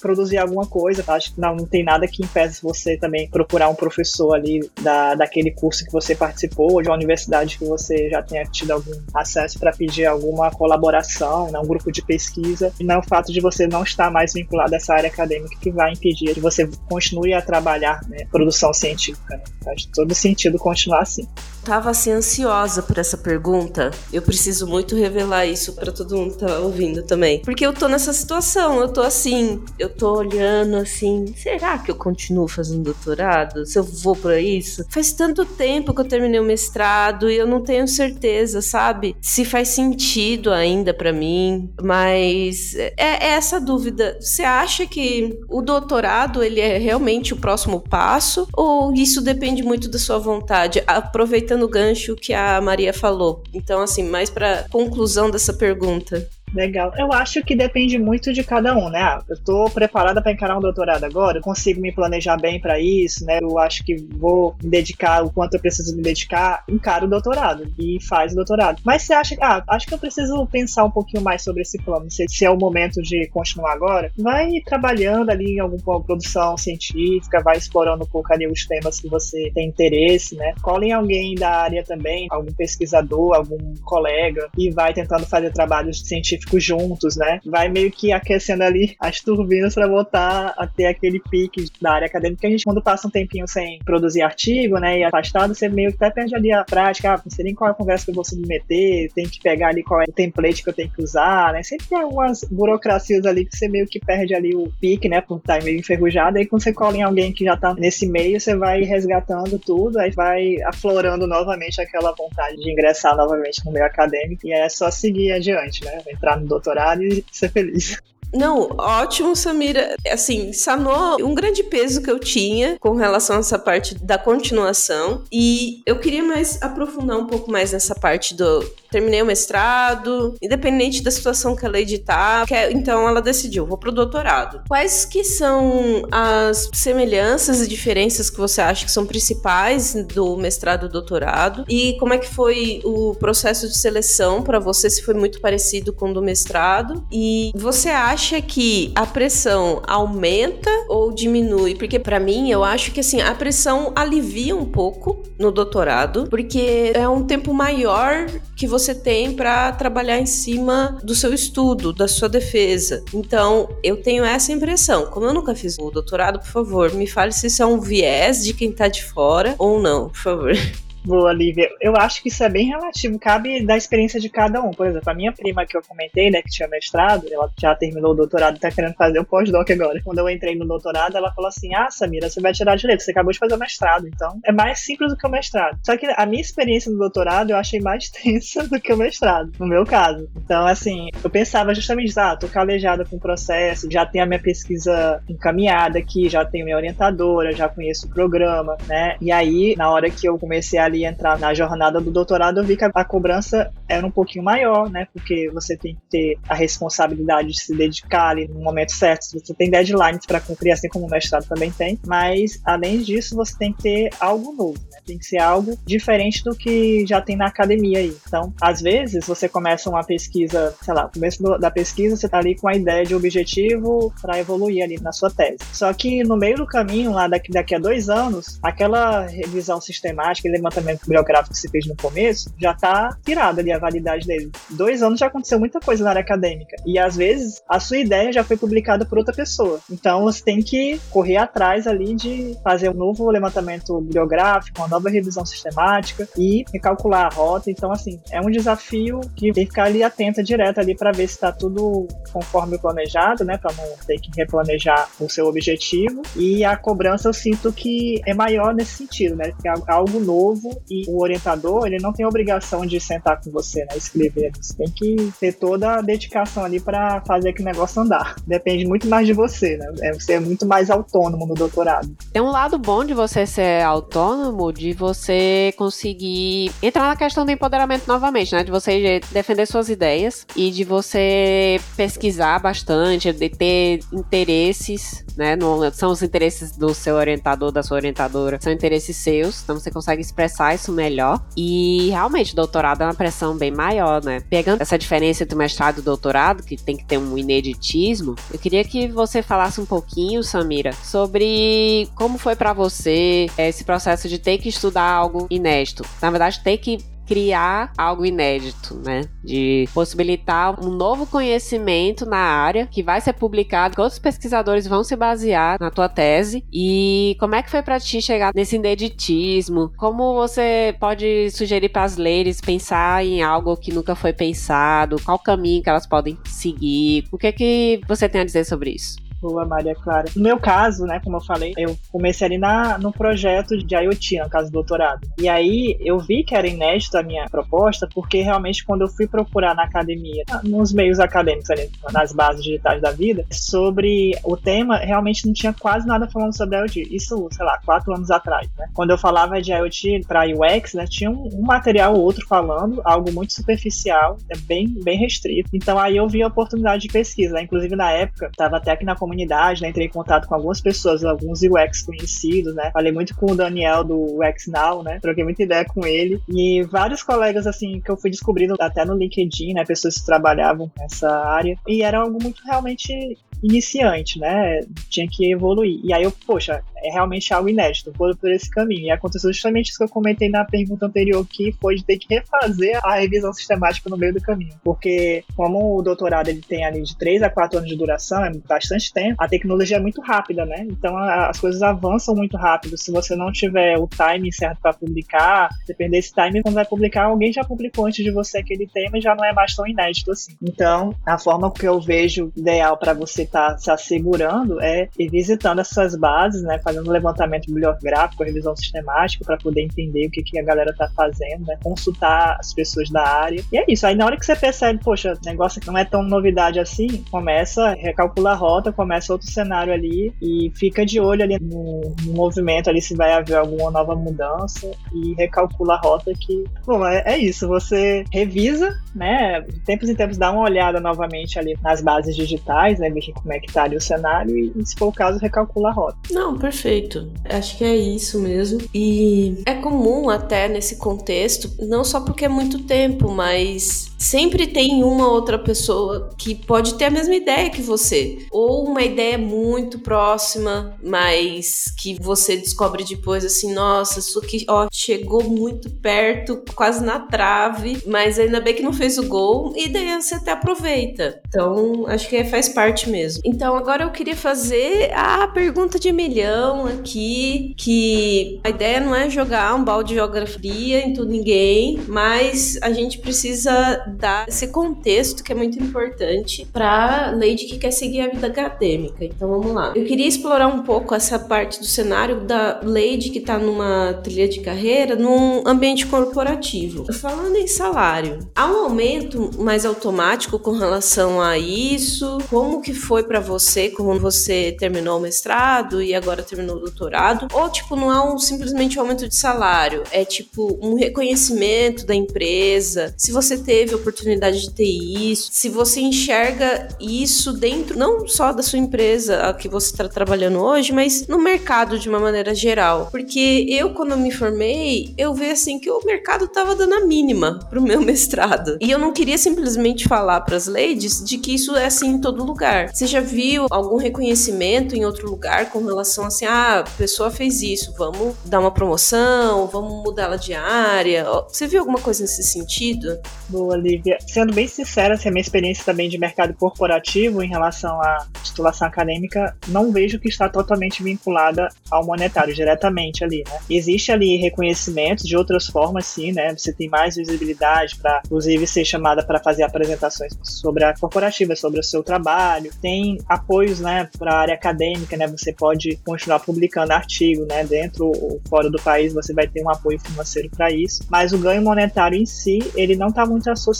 [0.00, 1.04] produzir alguma coisa.
[1.08, 5.14] Acho que não, não tem nada que impeça você também procurar um professor ali da,
[5.14, 8.92] daquele curso que você participou, ou de uma universidade que você já tenha tido algum
[9.14, 13.32] acesso para pedir alguma colaboração, né, um grupo de pesquisa, e não é o fato
[13.32, 16.68] de você não estar mais vinculado a essa área acadêmica que vai impedir que você
[16.88, 19.36] continue a trabalhar né, produção científica.
[19.36, 19.44] Né?
[19.64, 21.26] Faz todo sentido continuar assim
[21.64, 23.90] tava assim ansiosa por essa pergunta.
[24.12, 27.40] Eu preciso muito revelar isso para todo mundo que tá ouvindo também.
[27.40, 31.96] Porque eu tô nessa situação, eu tô assim, eu tô olhando assim, será que eu
[31.96, 33.64] continuo fazendo doutorado?
[33.66, 34.84] Se eu vou para isso?
[34.90, 39.16] Faz tanto tempo que eu terminei o mestrado e eu não tenho certeza, sabe?
[39.20, 44.18] Se faz sentido ainda para mim, mas é, é essa dúvida.
[44.20, 49.88] Você acha que o doutorado ele é realmente o próximo passo ou isso depende muito
[49.88, 50.82] da sua vontade?
[50.86, 53.42] Aproveitando aproveitando o gancho que a Maria falou.
[53.52, 56.28] Então, assim, mais para conclusão dessa pergunta.
[56.54, 56.92] Legal.
[56.96, 59.02] Eu acho que depende muito de cada um, né?
[59.02, 62.78] Ah, eu tô preparada para encarar um doutorado agora, eu consigo me planejar bem para
[62.78, 63.40] isso, né?
[63.42, 67.64] Eu acho que vou me dedicar o quanto eu preciso me dedicar, encaro o doutorado
[67.76, 68.80] e faz o doutorado.
[68.84, 71.76] Mas você acha que, ah, acho que eu preciso pensar um pouquinho mais sobre esse
[71.82, 76.56] plano, se, se é o momento de continuar agora, vai trabalhando ali em alguma produção
[76.56, 80.54] científica, vai explorando um pouco ali os temas que você tem interesse, né?
[80.62, 86.00] Cola em alguém da área também, algum pesquisador, algum colega, e vai tentando fazer trabalhos
[86.06, 87.40] científicos juntos, né?
[87.44, 92.06] Vai meio que aquecendo ali as turbinas para voltar a ter aquele pique da área
[92.06, 92.46] acadêmica.
[92.46, 95.96] A gente, quando passa um tempinho sem produzir artigo, né, e afastado, você meio que
[95.96, 97.14] até perde ali a prática.
[97.14, 99.68] Ah, não sei nem qual é a conversa que eu vou submeter, tem que pegar
[99.68, 101.62] ali qual é o template que eu tenho que usar, né?
[101.62, 105.38] Sempre tem algumas burocracias ali que você meio que perde ali o pique, né, por
[105.38, 106.38] estar meio enferrujado.
[106.38, 109.98] Aí quando você cola em alguém que já tá nesse meio, você vai resgatando tudo,
[109.98, 114.46] aí vai aflorando novamente aquela vontade de ingressar novamente no meio acadêmico.
[114.46, 116.02] E aí é só seguir adiante, né?
[116.08, 117.98] Entrar no doutorado e ser feliz.
[118.34, 119.94] Não, ótimo, Samira.
[120.10, 125.22] Assim, sanou um grande peso que eu tinha com relação a essa parte da continuação.
[125.32, 128.64] E eu queria mais aprofundar um pouco mais nessa parte do.
[128.90, 133.90] Terminei o mestrado, independente da situação que ela editar, que, então ela decidiu, vou pro
[133.90, 134.62] doutorado.
[134.68, 140.86] Quais que são as semelhanças e diferenças que você acha que são principais do mestrado
[140.86, 141.64] e doutorado?
[141.68, 145.92] E como é que foi o processo de seleção para você, se foi muito parecido
[145.92, 147.04] com o do mestrado?
[147.10, 151.74] E você acha acha que a pressão aumenta ou diminui?
[151.74, 156.92] Porque para mim, eu acho que assim, a pressão alivia um pouco no doutorado, porque
[156.94, 158.24] é um tempo maior
[158.56, 163.04] que você tem para trabalhar em cima do seu estudo, da sua defesa.
[163.12, 165.04] Então, eu tenho essa impressão.
[165.06, 168.42] Como eu nunca fiz o doutorado, por favor, me fale se isso é um viés
[168.42, 170.52] de quem tá de fora ou não, por favor.
[171.06, 171.68] Boa, Lívia.
[171.82, 174.70] Eu acho que isso é bem relativo, cabe da experiência de cada um.
[174.70, 178.12] Por exemplo, a minha prima que eu comentei, né, que tinha mestrado, ela já terminou
[178.12, 180.00] o doutorado e tá querendo fazer o pós-doc agora.
[180.02, 183.10] Quando eu entrei no doutorado, ela falou assim: Ah, Samira, você vai tirar direito, você
[183.10, 185.78] acabou de fazer o mestrado, então é mais simples do que o mestrado.
[185.84, 189.52] Só que a minha experiência no doutorado eu achei mais tensa do que o mestrado,
[189.60, 190.26] no meu caso.
[190.34, 194.40] Então, assim, eu pensava justamente, ah, tô calejada com o processo, já tenho a minha
[194.40, 199.16] pesquisa encaminhada aqui, já tenho minha orientadora, já conheço o programa, né?
[199.20, 202.64] E aí, na hora que eu comecei a ali entrar na jornada do doutorado, eu
[202.64, 205.06] vi que a, cobrança era um pouquinho maior, né?
[205.12, 209.24] Porque você tem que ter a responsabilidade de se dedicar ali no momento certo.
[209.32, 211.98] Você tem deadlines para cumprir, assim como o mestrado também tem.
[212.06, 214.98] Mas, além disso, você tem que ter algo novo, né?
[215.04, 218.16] Tem que ser algo diferente do que já tem na academia aí.
[218.26, 222.38] Então, às vezes, você começa uma pesquisa, sei lá, no começo da pesquisa, você tá
[222.38, 225.58] ali com a ideia de objetivo para evoluir ali na sua tese.
[225.72, 230.48] Só que no meio do caminho, lá daqui, daqui a dois anos, aquela revisão sistemática,
[230.48, 234.52] levantamento levantamento bibliográfico que você fez no começo, já está tirada ali a validade dele.
[234.70, 236.76] Dois anos já aconteceu muita coisa na área acadêmica.
[236.86, 239.80] E às vezes a sua ideia já foi publicada por outra pessoa.
[239.90, 245.08] Então você tem que correr atrás ali de fazer um novo levantamento bibliográfico, uma nova
[245.08, 247.70] revisão sistemática e recalcular a rota.
[247.70, 251.26] Então, assim, é um desafio que tem que ficar ali atenta direto ali para ver
[251.26, 253.56] se está tudo conforme planejado, né?
[253.56, 256.22] Para não ter que replanejar o seu objetivo.
[256.36, 259.50] E a cobrança eu sinto que é maior nesse sentido, né?
[259.50, 263.80] Porque é algo novo e o orientador, ele não tem obrigação de sentar com você,
[263.80, 264.52] né, escrever.
[264.60, 268.36] Você tem que ter toda a dedicação ali para fazer aquele negócio andar.
[268.46, 269.86] Depende muito mais de você, né?
[270.02, 272.14] É, você é muito mais autônomo no doutorado.
[272.32, 277.50] Tem um lado bom de você ser autônomo, de você conseguir entrar na questão do
[277.50, 278.62] empoderamento novamente, né?
[278.62, 285.56] De você defender suas ideias e de você pesquisar bastante, de ter interesses, né?
[285.56, 289.62] Não são os interesses do seu orientador, da sua orientadora, são interesses seus.
[289.62, 291.40] Então você consegue expressar isso melhor.
[291.56, 294.40] E realmente, doutorado é uma pressão bem maior, né?
[294.48, 298.84] Pegando essa diferença entre mestrado e doutorado, que tem que ter um ineditismo, eu queria
[298.84, 304.58] que você falasse um pouquinho, Samira, sobre como foi para você esse processo de ter
[304.58, 306.04] que estudar algo inédito.
[306.20, 309.22] Na verdade, ter que criar algo inédito, né?
[309.42, 315.02] De possibilitar um novo conhecimento na área que vai ser publicado, que outros pesquisadores vão
[315.04, 316.64] se basear na tua tese.
[316.72, 319.92] E como é que foi para ti chegar nesse ineditismo?
[319.96, 325.16] Como você pode sugerir para as leis pensar em algo que nunca foi pensado?
[325.24, 327.24] Qual caminho que elas podem seguir?
[327.30, 329.23] O que é que você tem a dizer sobre isso?
[329.44, 330.24] Boa, Maria Clara.
[330.34, 334.38] No meu caso, né, como eu falei, eu comecei ali na, no projeto de IoT,
[334.38, 335.28] no caso do doutorado.
[335.38, 339.26] E aí eu vi que era inédito a minha proposta, porque realmente quando eu fui
[339.26, 344.96] procurar na academia, nos meios acadêmicos ali, nas bases digitais da vida, sobre o tema,
[344.96, 347.14] realmente não tinha quase nada falando sobre IoT.
[347.14, 348.86] Isso, sei lá, quatro anos atrás, né?
[348.94, 353.02] Quando eu falava de IoT para UX, né, tinha um, um material ou outro falando,
[353.04, 355.68] algo muito superficial, é bem, bem restrito.
[355.74, 357.64] Então aí eu vi a oportunidade de pesquisa, né?
[357.64, 359.88] Inclusive na época, estava até aqui na comunidade comunidade, né?
[359.88, 362.90] Entrei em contato com algumas pessoas, alguns UX conhecidos, né?
[362.92, 365.18] Falei muito com o Daniel do UX Now, né?
[365.20, 366.40] Troquei muita ideia com ele.
[366.48, 369.84] E vários colegas, assim, que eu fui descobrindo até no LinkedIn, né?
[369.84, 371.76] Pessoas que trabalhavam nessa área.
[371.86, 374.80] E era algo muito realmente iniciante, né?
[375.08, 376.00] Tinha que evoluir.
[376.04, 379.06] E aí eu, poxa, é realmente algo inédito, vou por esse caminho.
[379.06, 382.34] E aconteceu justamente isso que eu comentei na pergunta anterior, que foi de ter que
[382.34, 384.74] refazer a revisão sistemática no meio do caminho.
[384.82, 388.50] Porque, como o doutorado ele tem ali de 3 a 4 anos de duração, é
[388.66, 390.86] bastante tempo, a tecnologia é muito rápida, né?
[390.88, 392.96] Então a, as coisas avançam muito rápido.
[392.98, 397.24] Se você não tiver o time certo para publicar, depender desse time, quando vai publicar,
[397.24, 400.30] alguém já publicou antes de você aquele tema e já não é mais tão inédito
[400.30, 400.54] assim.
[400.62, 405.30] Então, a forma que eu vejo ideal para você estar tá se assegurando é ir
[405.30, 406.80] visitando essas bases, né?
[406.82, 411.64] fazendo levantamento bibliográfico, revisão sistemática para poder entender o que, que a galera está fazendo,
[411.66, 411.78] né?
[411.82, 413.62] consultar as pessoas da área.
[413.72, 414.06] E é isso.
[414.06, 418.52] Aí na hora que você percebe, poxa, negócio não é tão novidade assim, começa, recalcula
[418.52, 423.00] a rota, começa outro cenário ali e fica de olho ali no, no movimento ali
[423.00, 427.68] se vai haver alguma nova mudança e recalcula a rota que, bom, é, é isso.
[427.68, 429.60] Você revisa, né?
[429.60, 433.10] De tempos em tempos dá uma olhada novamente ali nas bases digitais, né?
[433.44, 436.16] Como é que tá ali o cenário e, se for o caso, recalcula a rota.
[436.30, 437.30] Não, perfeito.
[437.44, 438.80] Acho que é isso mesmo.
[438.94, 445.04] E é comum até nesse contexto, não só porque é muito tempo, mas sempre tem
[445.04, 449.98] uma outra pessoa que pode ter a mesma ideia que você, ou uma ideia muito
[449.98, 457.04] próxima, mas que você descobre depois assim, nossa, isso aqui ó, chegou muito perto, quase
[457.04, 461.40] na trave, mas ainda bem que não fez o gol e daí você até aproveita.
[461.46, 463.42] Então, acho que faz parte mesmo.
[463.44, 469.28] Então, agora eu queria fazer a pergunta de milhão aqui que a ideia não é
[469.28, 475.42] jogar um balde de geografia em tudo ninguém, mas a gente precisa dar esse contexto
[475.42, 479.24] que é muito importante para Lady que quer seguir a vida acadêmica.
[479.24, 479.92] Então vamos lá.
[479.94, 484.48] Eu queria explorar um pouco essa parte do cenário da Lady que está numa trilha
[484.48, 487.12] de carreira num ambiente corporativo.
[487.12, 492.38] Falando em salário, há um aumento mais automático com relação a isso?
[492.48, 497.48] Como que foi para você, como você terminou o mestrado e agora terminou no doutorado,
[497.52, 502.14] ou tipo, não é um, simplesmente um aumento de salário, é tipo um reconhecimento da
[502.14, 508.52] empresa, se você teve oportunidade de ter isso, se você enxerga isso dentro, não só
[508.52, 512.54] da sua empresa a que você está trabalhando hoje, mas no mercado de uma maneira
[512.54, 513.08] geral.
[513.10, 517.58] Porque eu, quando me formei, eu vi assim que o mercado tava dando a mínima
[517.70, 518.78] pro meu mestrado.
[518.80, 522.20] E eu não queria simplesmente falar para as ladies de que isso é assim em
[522.20, 522.94] todo lugar.
[522.94, 527.62] Você já viu algum reconhecimento em outro lugar com relação assim, ah, a pessoa fez
[527.62, 531.24] isso, vamos dar uma promoção, vamos mudar ela de área.
[531.48, 533.18] Você viu alguma coisa nesse sentido?
[533.48, 534.16] Boa, Lívia.
[534.26, 538.88] Sendo bem sincera, assim, a minha experiência também de mercado corporativo em relação à titulação
[538.88, 543.58] acadêmica, não vejo que está totalmente vinculada ao monetário, diretamente ali, né?
[543.68, 546.54] Existe ali reconhecimento de outras formas, sim, né?
[546.56, 551.80] Você tem mais visibilidade para, inclusive, ser chamada para fazer apresentações sobre a corporativa, sobre
[551.80, 552.70] o seu trabalho.
[552.80, 555.26] Tem apoios, né, para a área acadêmica, né?
[555.28, 557.64] Você pode continuar publicando artigo, né?
[557.64, 561.38] Dentro ou fora do país você vai ter um apoio financeiro para isso, mas o
[561.38, 563.73] ganho monetário em si, ele não está muito associado,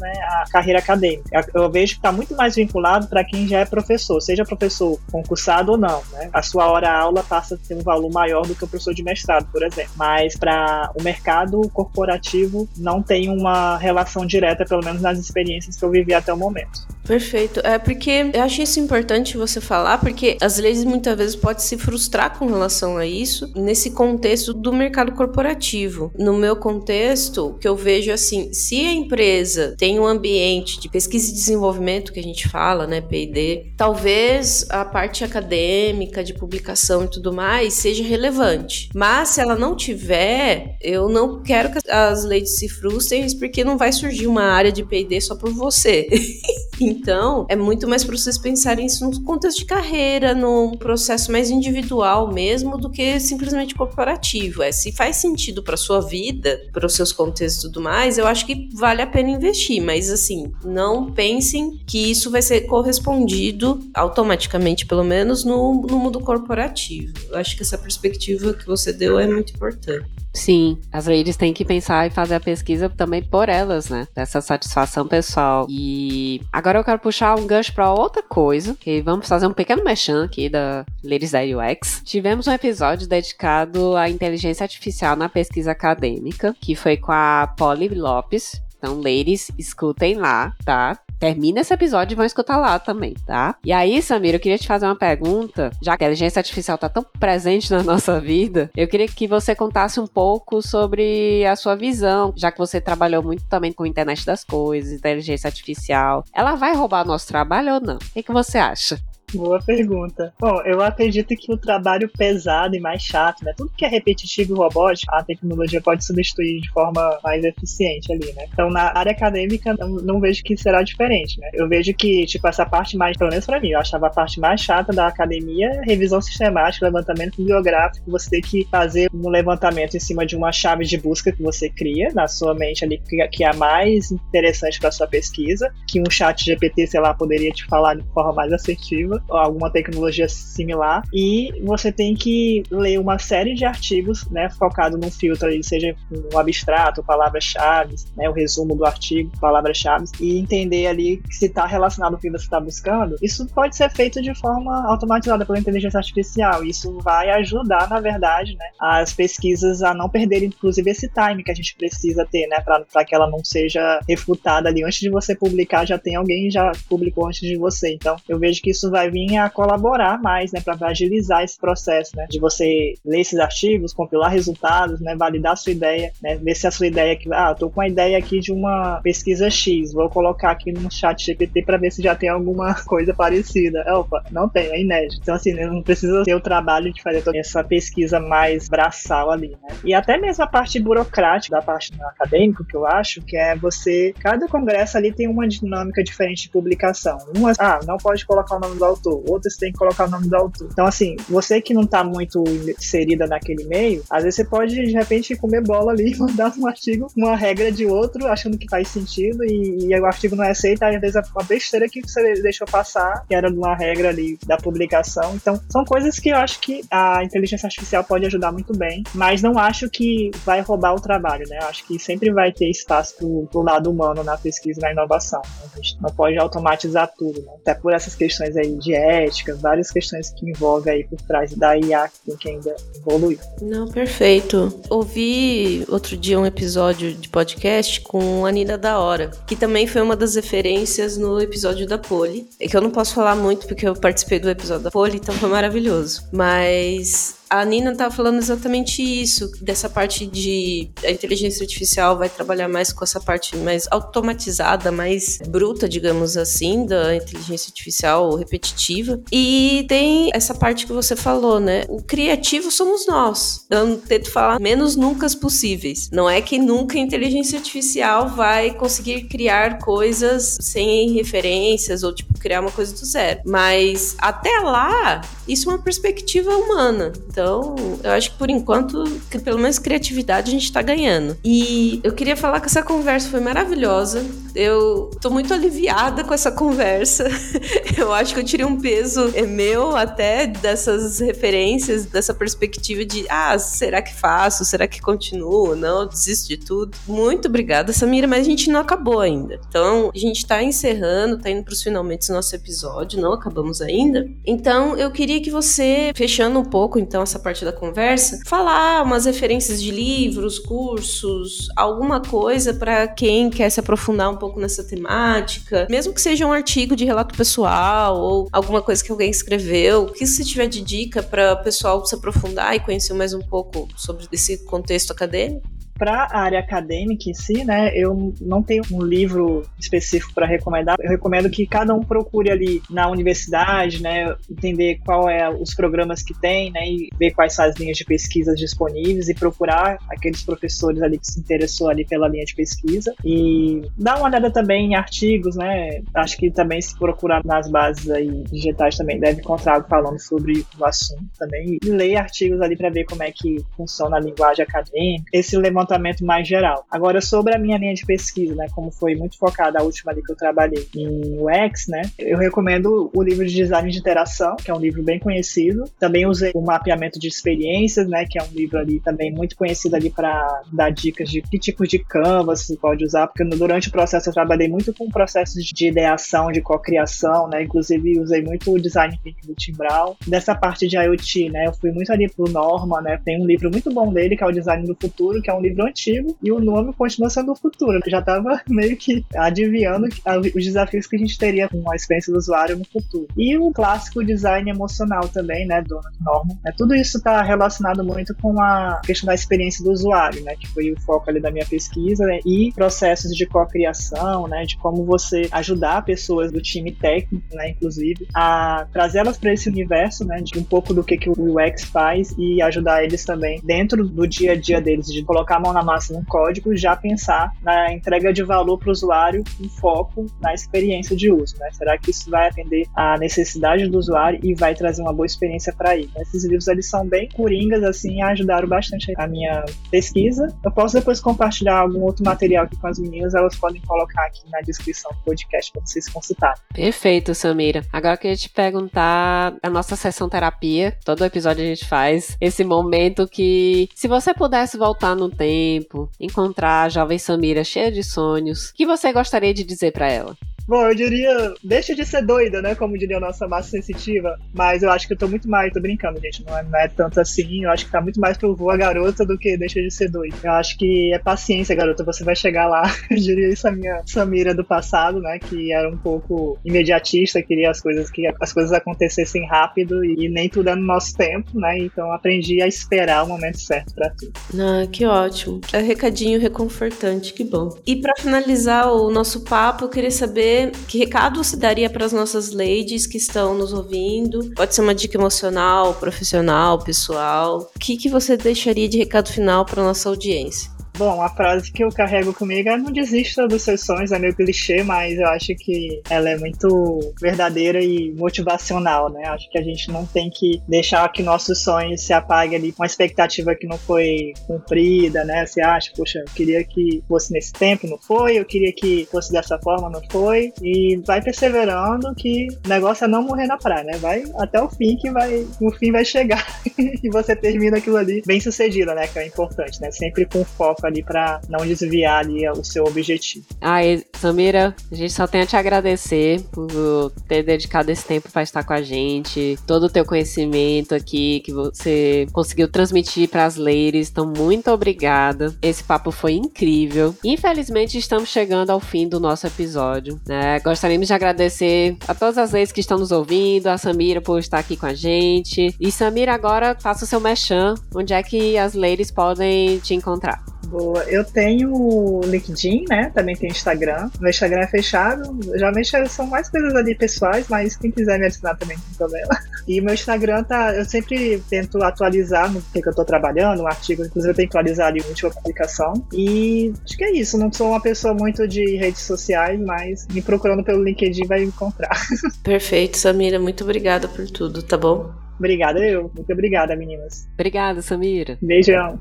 [0.00, 1.46] né, à carreira acadêmica.
[1.54, 5.72] Eu vejo que está muito mais vinculado para quem já é professor, seja professor concursado
[5.72, 6.30] ou não, né?
[6.32, 9.02] A sua hora aula passa a ter um valor maior do que o professor de
[9.02, 9.92] mestrado, por exemplo.
[9.96, 15.84] Mas para o mercado corporativo não tem uma relação direta, pelo menos nas experiências que
[15.84, 16.86] eu vivi até o momento.
[17.06, 17.60] Perfeito.
[17.62, 21.78] É porque eu achei isso importante você falar, porque as leis muitas vezes podem se
[21.78, 26.12] frustrar com relação a isso nesse contexto do mercado corporativo.
[26.18, 30.88] No meu contexto, o que eu vejo assim, se a empresa tem um ambiente de
[30.88, 37.04] pesquisa e desenvolvimento que a gente fala, né, P&D, talvez a parte acadêmica de publicação
[37.04, 38.90] e tudo mais seja relevante.
[38.94, 43.78] Mas se ela não tiver, eu não quero que as leis se frustrem, porque não
[43.78, 46.08] vai surgir uma área de P&D só por você.
[46.96, 51.50] Então, é muito mais para vocês pensarem isso no contexto de carreira, num processo mais
[51.50, 54.62] individual mesmo, do que simplesmente corporativo.
[54.62, 58.26] É, se faz sentido para sua vida, para os seus contextos e tudo mais, eu
[58.26, 63.80] acho que vale a pena investir, mas assim, não pensem que isso vai ser correspondido
[63.94, 67.12] automaticamente, pelo menos, no, no mundo corporativo.
[67.30, 70.06] Eu acho que essa perspectiva que você deu é muito importante.
[70.36, 74.06] Sim, as ladies têm que pensar e fazer a pesquisa também por elas, né?
[74.14, 75.66] Dessa satisfação pessoal.
[75.70, 79.82] E agora eu quero puxar um gancho para outra coisa, que vamos fazer um pequeno
[79.82, 82.00] mechan aqui da Ladies da UX.
[82.04, 87.88] Tivemos um episódio dedicado à inteligência artificial na pesquisa acadêmica, que foi com a Polly
[87.88, 90.96] Lopes, então, ladies, escutem lá, tá?
[91.18, 93.56] Termina esse episódio e vão escutar lá também, tá?
[93.64, 96.88] E aí, Samira, eu queria te fazer uma pergunta, já que a inteligência artificial tá
[96.88, 101.74] tão presente na nossa vida, eu queria que você contasse um pouco sobre a sua
[101.74, 106.24] visão, já que você trabalhou muito também com a internet das coisas, inteligência artificial.
[106.32, 107.96] Ela vai roubar nosso trabalho ou não?
[107.96, 108.98] O que, que você acha?
[109.34, 110.32] Boa pergunta.
[110.38, 113.52] Bom, eu acredito que o trabalho pesado e mais chato, né?
[113.56, 118.32] Tudo que é repetitivo e robótico, a tecnologia pode substituir de forma mais eficiente ali,
[118.34, 118.46] né?
[118.52, 121.50] Então, na área acadêmica, não, não vejo que será diferente, né?
[121.54, 124.38] Eu vejo que, tipo, essa parte mais, pelo menos pra mim, eu achava a parte
[124.38, 130.00] mais chata da academia revisão sistemática, levantamento bibliográfico, você tem que fazer um levantamento em
[130.00, 133.02] cima de uma chave de busca que você cria na sua mente ali,
[133.32, 137.50] que é a mais interessante para sua pesquisa, que um chat GPT, sei lá, poderia
[137.50, 143.18] te falar de forma mais assertiva alguma tecnologia similar, e você tem que ler uma
[143.18, 145.94] série de artigos, né, focado num filtro ali, seja
[146.32, 152.12] um abstrato, palavras-chave, né, o resumo do artigo, palavras-chave, e entender ali se está relacionado
[152.12, 153.16] com o que você está buscando.
[153.22, 156.64] Isso pode ser feito de forma automatizada pela inteligência artificial.
[156.64, 161.50] Isso vai ajudar, na verdade, né, as pesquisas a não perderem, inclusive, esse time que
[161.50, 165.34] a gente precisa ter, né, para que ela não seja refutada ali antes de você
[165.34, 167.94] publicar, já tem alguém já publicou antes de você.
[167.94, 171.58] Então, eu vejo que isso vai vai vir a colaborar mais, né, para agilizar esse
[171.58, 176.36] processo, né, de você ler esses artigos, compilar resultados, né, validar a sua ideia, né,
[176.36, 179.48] ver se a sua ideia que, ah, tô com a ideia aqui de uma pesquisa
[179.50, 183.84] X, vou colocar aqui no chat GPT para ver se já tem alguma coisa parecida.
[183.94, 185.20] Opa, não tem, é inédito.
[185.22, 189.50] Então assim, não precisa ter o trabalho de fazer toda essa pesquisa mais braçal ali,
[189.62, 189.76] né?
[189.84, 194.14] E até mesmo a parte burocrática da parte acadêmica, que eu acho, que é você,
[194.18, 197.18] cada congresso ali tem uma dinâmica diferente de publicação.
[197.36, 200.28] Umas, ah, não pode colocar o nome do autor, outras tem que colocar o nome
[200.28, 200.68] do autor.
[200.72, 204.92] Então, assim, você que não tá muito inserida naquele meio, às vezes você pode, de
[204.92, 208.88] repente, comer bola ali e mandar um artigo, uma regra de outro, achando que faz
[208.88, 212.34] sentido, e, e o artigo não é aceito, às vezes é uma besteira que você
[212.34, 215.34] deixou passar, que era uma regra ali da publicação.
[215.34, 219.42] Então, são coisas que eu acho que a inteligência artificial pode ajudar muito bem, mas
[219.42, 221.58] não acho que vai roubar o trabalho, né?
[221.60, 224.92] Eu acho que sempre vai ter espaço pro, pro lado humano na pesquisa e na
[224.92, 225.42] inovação.
[225.62, 227.52] A gente não pode automatizar tudo, né?
[227.60, 231.76] Até por essas questões aí de ética, várias questões que envolvem aí por trás da
[231.76, 233.38] IA que tem que ainda evoluir.
[233.60, 234.72] Não, perfeito.
[234.88, 240.02] Ouvi outro dia um episódio de podcast com a Nina da Hora, que também foi
[240.02, 242.48] uma das referências no episódio da Poli.
[242.60, 245.34] É que eu não posso falar muito porque eu participei do episódio da Poli, então
[245.34, 246.24] foi maravilhoso.
[246.32, 252.68] Mas a Nina estava falando exatamente isso, dessa parte de a inteligência artificial vai trabalhar
[252.68, 259.20] mais com essa parte mais automatizada, mais bruta, digamos assim, da inteligência artificial repetitiva.
[259.30, 261.84] E tem essa parte que você falou, né?
[261.88, 263.66] O criativo somos nós.
[263.70, 266.08] Eu tento falar menos nunca possíveis.
[266.12, 272.38] Não é que nunca a inteligência artificial vai conseguir criar coisas sem referências ou tipo
[272.38, 273.40] criar uma coisa do zero.
[273.44, 277.12] Mas até lá, isso é uma perspectiva humana.
[277.36, 281.36] Então, eu acho que por enquanto, que pelo menos criatividade a gente tá ganhando.
[281.44, 284.24] E eu queria falar que essa conversa foi maravilhosa.
[284.54, 287.28] Eu tô muito aliviada com essa conversa.
[287.98, 293.26] eu acho que eu tirei um peso é meu até dessas referências, dessa perspectiva de,
[293.28, 294.64] ah, será que faço?
[294.64, 295.76] Será que continuo?
[295.76, 296.96] Não, desisto de tudo.
[297.06, 299.60] Muito obrigada, Samira, mas a gente não acabou ainda.
[299.68, 304.26] Então, a gente tá encerrando, tá indo pros finalmente do nosso episódio, não acabamos ainda.
[304.46, 309.24] Então, eu queria que você, fechando um pouco, então, nossa parte da conversa, falar umas
[309.24, 315.88] referências de livros, cursos, alguma coisa para quem quer se aprofundar um pouco nessa temática,
[315.90, 320.12] mesmo que seja um artigo de relato pessoal ou alguma coisa que alguém escreveu, o
[320.12, 323.88] que você tiver de dica para o pessoal se aprofundar e conhecer mais um pouco
[323.96, 325.75] sobre esse contexto acadêmico?
[325.98, 330.96] Para a área acadêmica em si, né, eu não tenho um livro específico para recomendar.
[331.00, 336.22] Eu recomendo que cada um procure ali na universidade, né, entender qual é os programas
[336.22, 340.42] que tem, né, e ver quais são as linhas de pesquisa disponíveis e procurar aqueles
[340.42, 344.92] professores ali que se interessou ali pela linha de pesquisa e dar uma olhada também
[344.92, 346.02] em artigos, né.
[346.14, 350.64] Acho que também se procurar nas bases aí digitais também deve encontrar algo falando sobre
[350.78, 354.62] o assunto também e ler artigos ali para ver como é que funciona a linguagem
[354.62, 355.24] acadêmica.
[355.32, 356.84] Esse levantamento levantamento mais geral.
[356.90, 360.22] Agora, sobre a minha linha de pesquisa, né, como foi muito focada a última ali
[360.22, 364.70] que eu trabalhei em UX, né, eu recomendo o livro de design de interação, que
[364.70, 365.84] é um livro bem conhecido.
[365.98, 369.94] Também usei o mapeamento de experiências, né, que é um livro ali também muito conhecido
[369.94, 373.92] ali para dar dicas de que tipos de canvas você pode usar, porque durante o
[373.92, 378.80] processo eu trabalhei muito com processos de ideação, de cocriação, né, inclusive usei muito o
[378.80, 380.14] design do Tim Brown.
[380.26, 383.70] Dessa parte de IoT, né, eu fui muito ali pro Norma, né, tem um livro
[383.70, 386.36] muito bom dele, que é o Design do Futuro, que é um livro livro antigo
[386.42, 388.00] e o nome continua sendo o futuro.
[388.04, 392.32] Eu já estava meio que adivinhando os desafios que a gente teria com a experiência
[392.32, 393.28] do usuário no futuro.
[393.36, 396.56] E o clássico design emocional também, né, do Norman.
[396.66, 400.66] É, tudo isso está relacionado muito com a questão da experiência do usuário, né, que
[400.68, 405.04] foi o foco ali da minha pesquisa, né, e processos de co-criação, né, de como
[405.04, 410.58] você ajudar pessoas do time técnico, né, inclusive, a trazê-las para esse universo, né, de
[410.58, 414.52] um pouco do que, que o UX faz e ajudar eles também dentro do dia
[414.52, 418.42] a dia deles, de colocar mão na massa no código, já pensar na entrega de
[418.42, 421.56] valor para o usuário com foco na experiência de uso.
[421.58, 421.68] Né?
[421.72, 425.72] Será que isso vai atender à necessidade do usuário e vai trazer uma boa experiência
[425.72, 426.10] para ele?
[426.18, 430.54] Esses livros eles são bem coringas, assim, ajudaram bastante a minha pesquisa.
[430.64, 434.42] Eu posso depois compartilhar algum outro material aqui com as meninas, elas podem colocar aqui
[434.50, 436.60] na descrição do podcast para vocês consultarem.
[436.72, 437.82] Perfeito, Samira.
[437.92, 440.96] Agora eu queria te perguntar a nossa sessão terapia.
[441.04, 446.10] Todo episódio a gente faz esse momento que, se você pudesse voltar no tempo, tempo,
[446.20, 448.70] encontrar a jovem Samira cheia de sonhos.
[448.70, 450.36] O que você gostaria de dizer para ela?
[450.66, 452.74] Bom, eu diria, deixa de ser doida, né?
[452.74, 454.36] Como diria a nossa massa sensitiva.
[454.52, 456.44] Mas eu acho que eu tô muito mais, tô brincando, gente.
[456.44, 457.64] Não é, não é tanto assim.
[457.64, 460.36] Eu acho que tá muito mais pro voa garota do que deixa de ser doida.
[460.42, 462.02] Eu acho que é paciência, garota.
[462.02, 462.82] Você vai chegar lá.
[463.10, 465.38] Eu diria isso a minha Samira do passado, né?
[465.38, 470.28] Que era um pouco imediatista, queria as coisas que as coisas acontecessem rápido e, e
[470.28, 471.78] nem tudo é no nosso tempo, né?
[471.78, 474.32] Então aprendi a esperar o momento certo para tudo.
[474.58, 475.60] Ah, que ótimo.
[475.72, 477.76] É um recadinho reconfortante, que bom.
[477.86, 480.55] E para finalizar o nosso papo, eu queria saber
[480.88, 484.52] que recado você daria para as nossas ladies que estão nos ouvindo?
[484.54, 487.70] Pode ser uma dica emocional, profissional, pessoal.
[487.74, 490.75] O que, que você deixaria de recado final para nossa audiência?
[490.98, 494.34] Bom, a frase que eu carrego comigo é não desista dos seus sonhos, é meio
[494.34, 499.28] clichê, mas eu acho que ela é muito verdadeira e motivacional, né?
[499.28, 502.82] Acho que a gente não tem que deixar que nossos sonhos se apaguem ali com
[502.82, 505.44] uma expectativa que não foi cumprida, né?
[505.44, 509.30] Você acha, poxa, eu queria que fosse nesse tempo, não foi, eu queria que fosse
[509.30, 513.84] dessa forma, não foi, e vai perseverando que o negócio é não morrer na praia,
[513.84, 513.98] né?
[513.98, 516.46] Vai até o fim que vai, o fim vai chegar
[516.78, 519.06] e você termina aquilo ali bem sucedido, né?
[519.06, 519.90] Que é importante, né?
[519.90, 523.44] Sempre com foco ali para não desviar ali o seu objetivo.
[523.60, 528.42] Ai, Samira, a gente só tem a te agradecer por ter dedicado esse tempo para
[528.42, 533.56] estar com a gente, todo o teu conhecimento aqui que você conseguiu transmitir para as
[533.56, 534.10] ladies.
[534.10, 535.54] Então, muito obrigada.
[535.60, 537.14] Esse papo foi incrível.
[537.24, 540.20] Infelizmente, estamos chegando ao fim do nosso episódio.
[540.26, 540.60] Né?
[540.60, 544.58] Gostaríamos de agradecer a todas as ladies que estão nos ouvindo, a Samira por estar
[544.58, 545.74] aqui com a gente.
[545.78, 547.74] E Samira, agora faça o seu mechan.
[547.94, 550.55] Onde é que as ladies podem te encontrar?
[550.66, 551.02] Boa.
[551.04, 553.10] Eu tenho o LinkedIn, né?
[553.14, 554.10] Também tem Instagram.
[554.20, 555.38] Meu Instagram é fechado.
[555.54, 559.28] Geralmente são mais coisas ali pessoais, mas quem quiser me adicionar também não tem problema.
[559.66, 560.74] E meu Instagram tá.
[560.74, 564.48] Eu sempre tento atualizar no que, que eu tô trabalhando, um artigo, inclusive eu tenho
[564.48, 565.92] que atualizar ali a última publicação.
[566.12, 567.38] E acho que é isso.
[567.38, 571.96] Não sou uma pessoa muito de redes sociais, mas me procurando pelo LinkedIn vai encontrar.
[572.42, 573.38] Perfeito, Samira.
[573.38, 575.10] Muito obrigada por tudo, tá bom?
[575.38, 576.10] Obrigada, eu.
[576.14, 577.28] Muito obrigada, meninas.
[577.34, 578.38] Obrigada, Samira.
[578.40, 578.98] Beijão.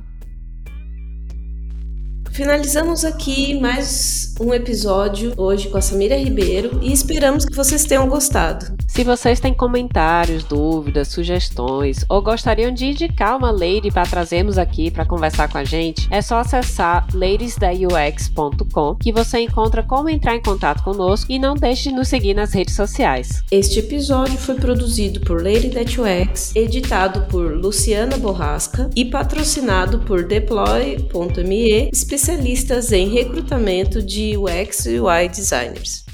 [2.35, 8.09] Finalizamos aqui mais um episódio hoje com a Samira Ribeiro e esperamos que vocês tenham
[8.09, 8.75] gostado.
[8.85, 14.91] Se vocês têm comentários, dúvidas, sugestões ou gostariam de indicar uma lady para trazermos aqui
[14.91, 20.41] para conversar com a gente, é só acessar ladiesdaux.com que você encontra como entrar em
[20.41, 23.43] contato conosco e não deixe de nos seguir nas redes sociais.
[23.49, 30.25] Este episódio foi produzido por Lady That UX, editado por Luciana Borrasca e patrocinado por
[30.25, 31.89] Deploy.me,
[32.25, 36.04] especialistas em recrutamento de UX e UI designers.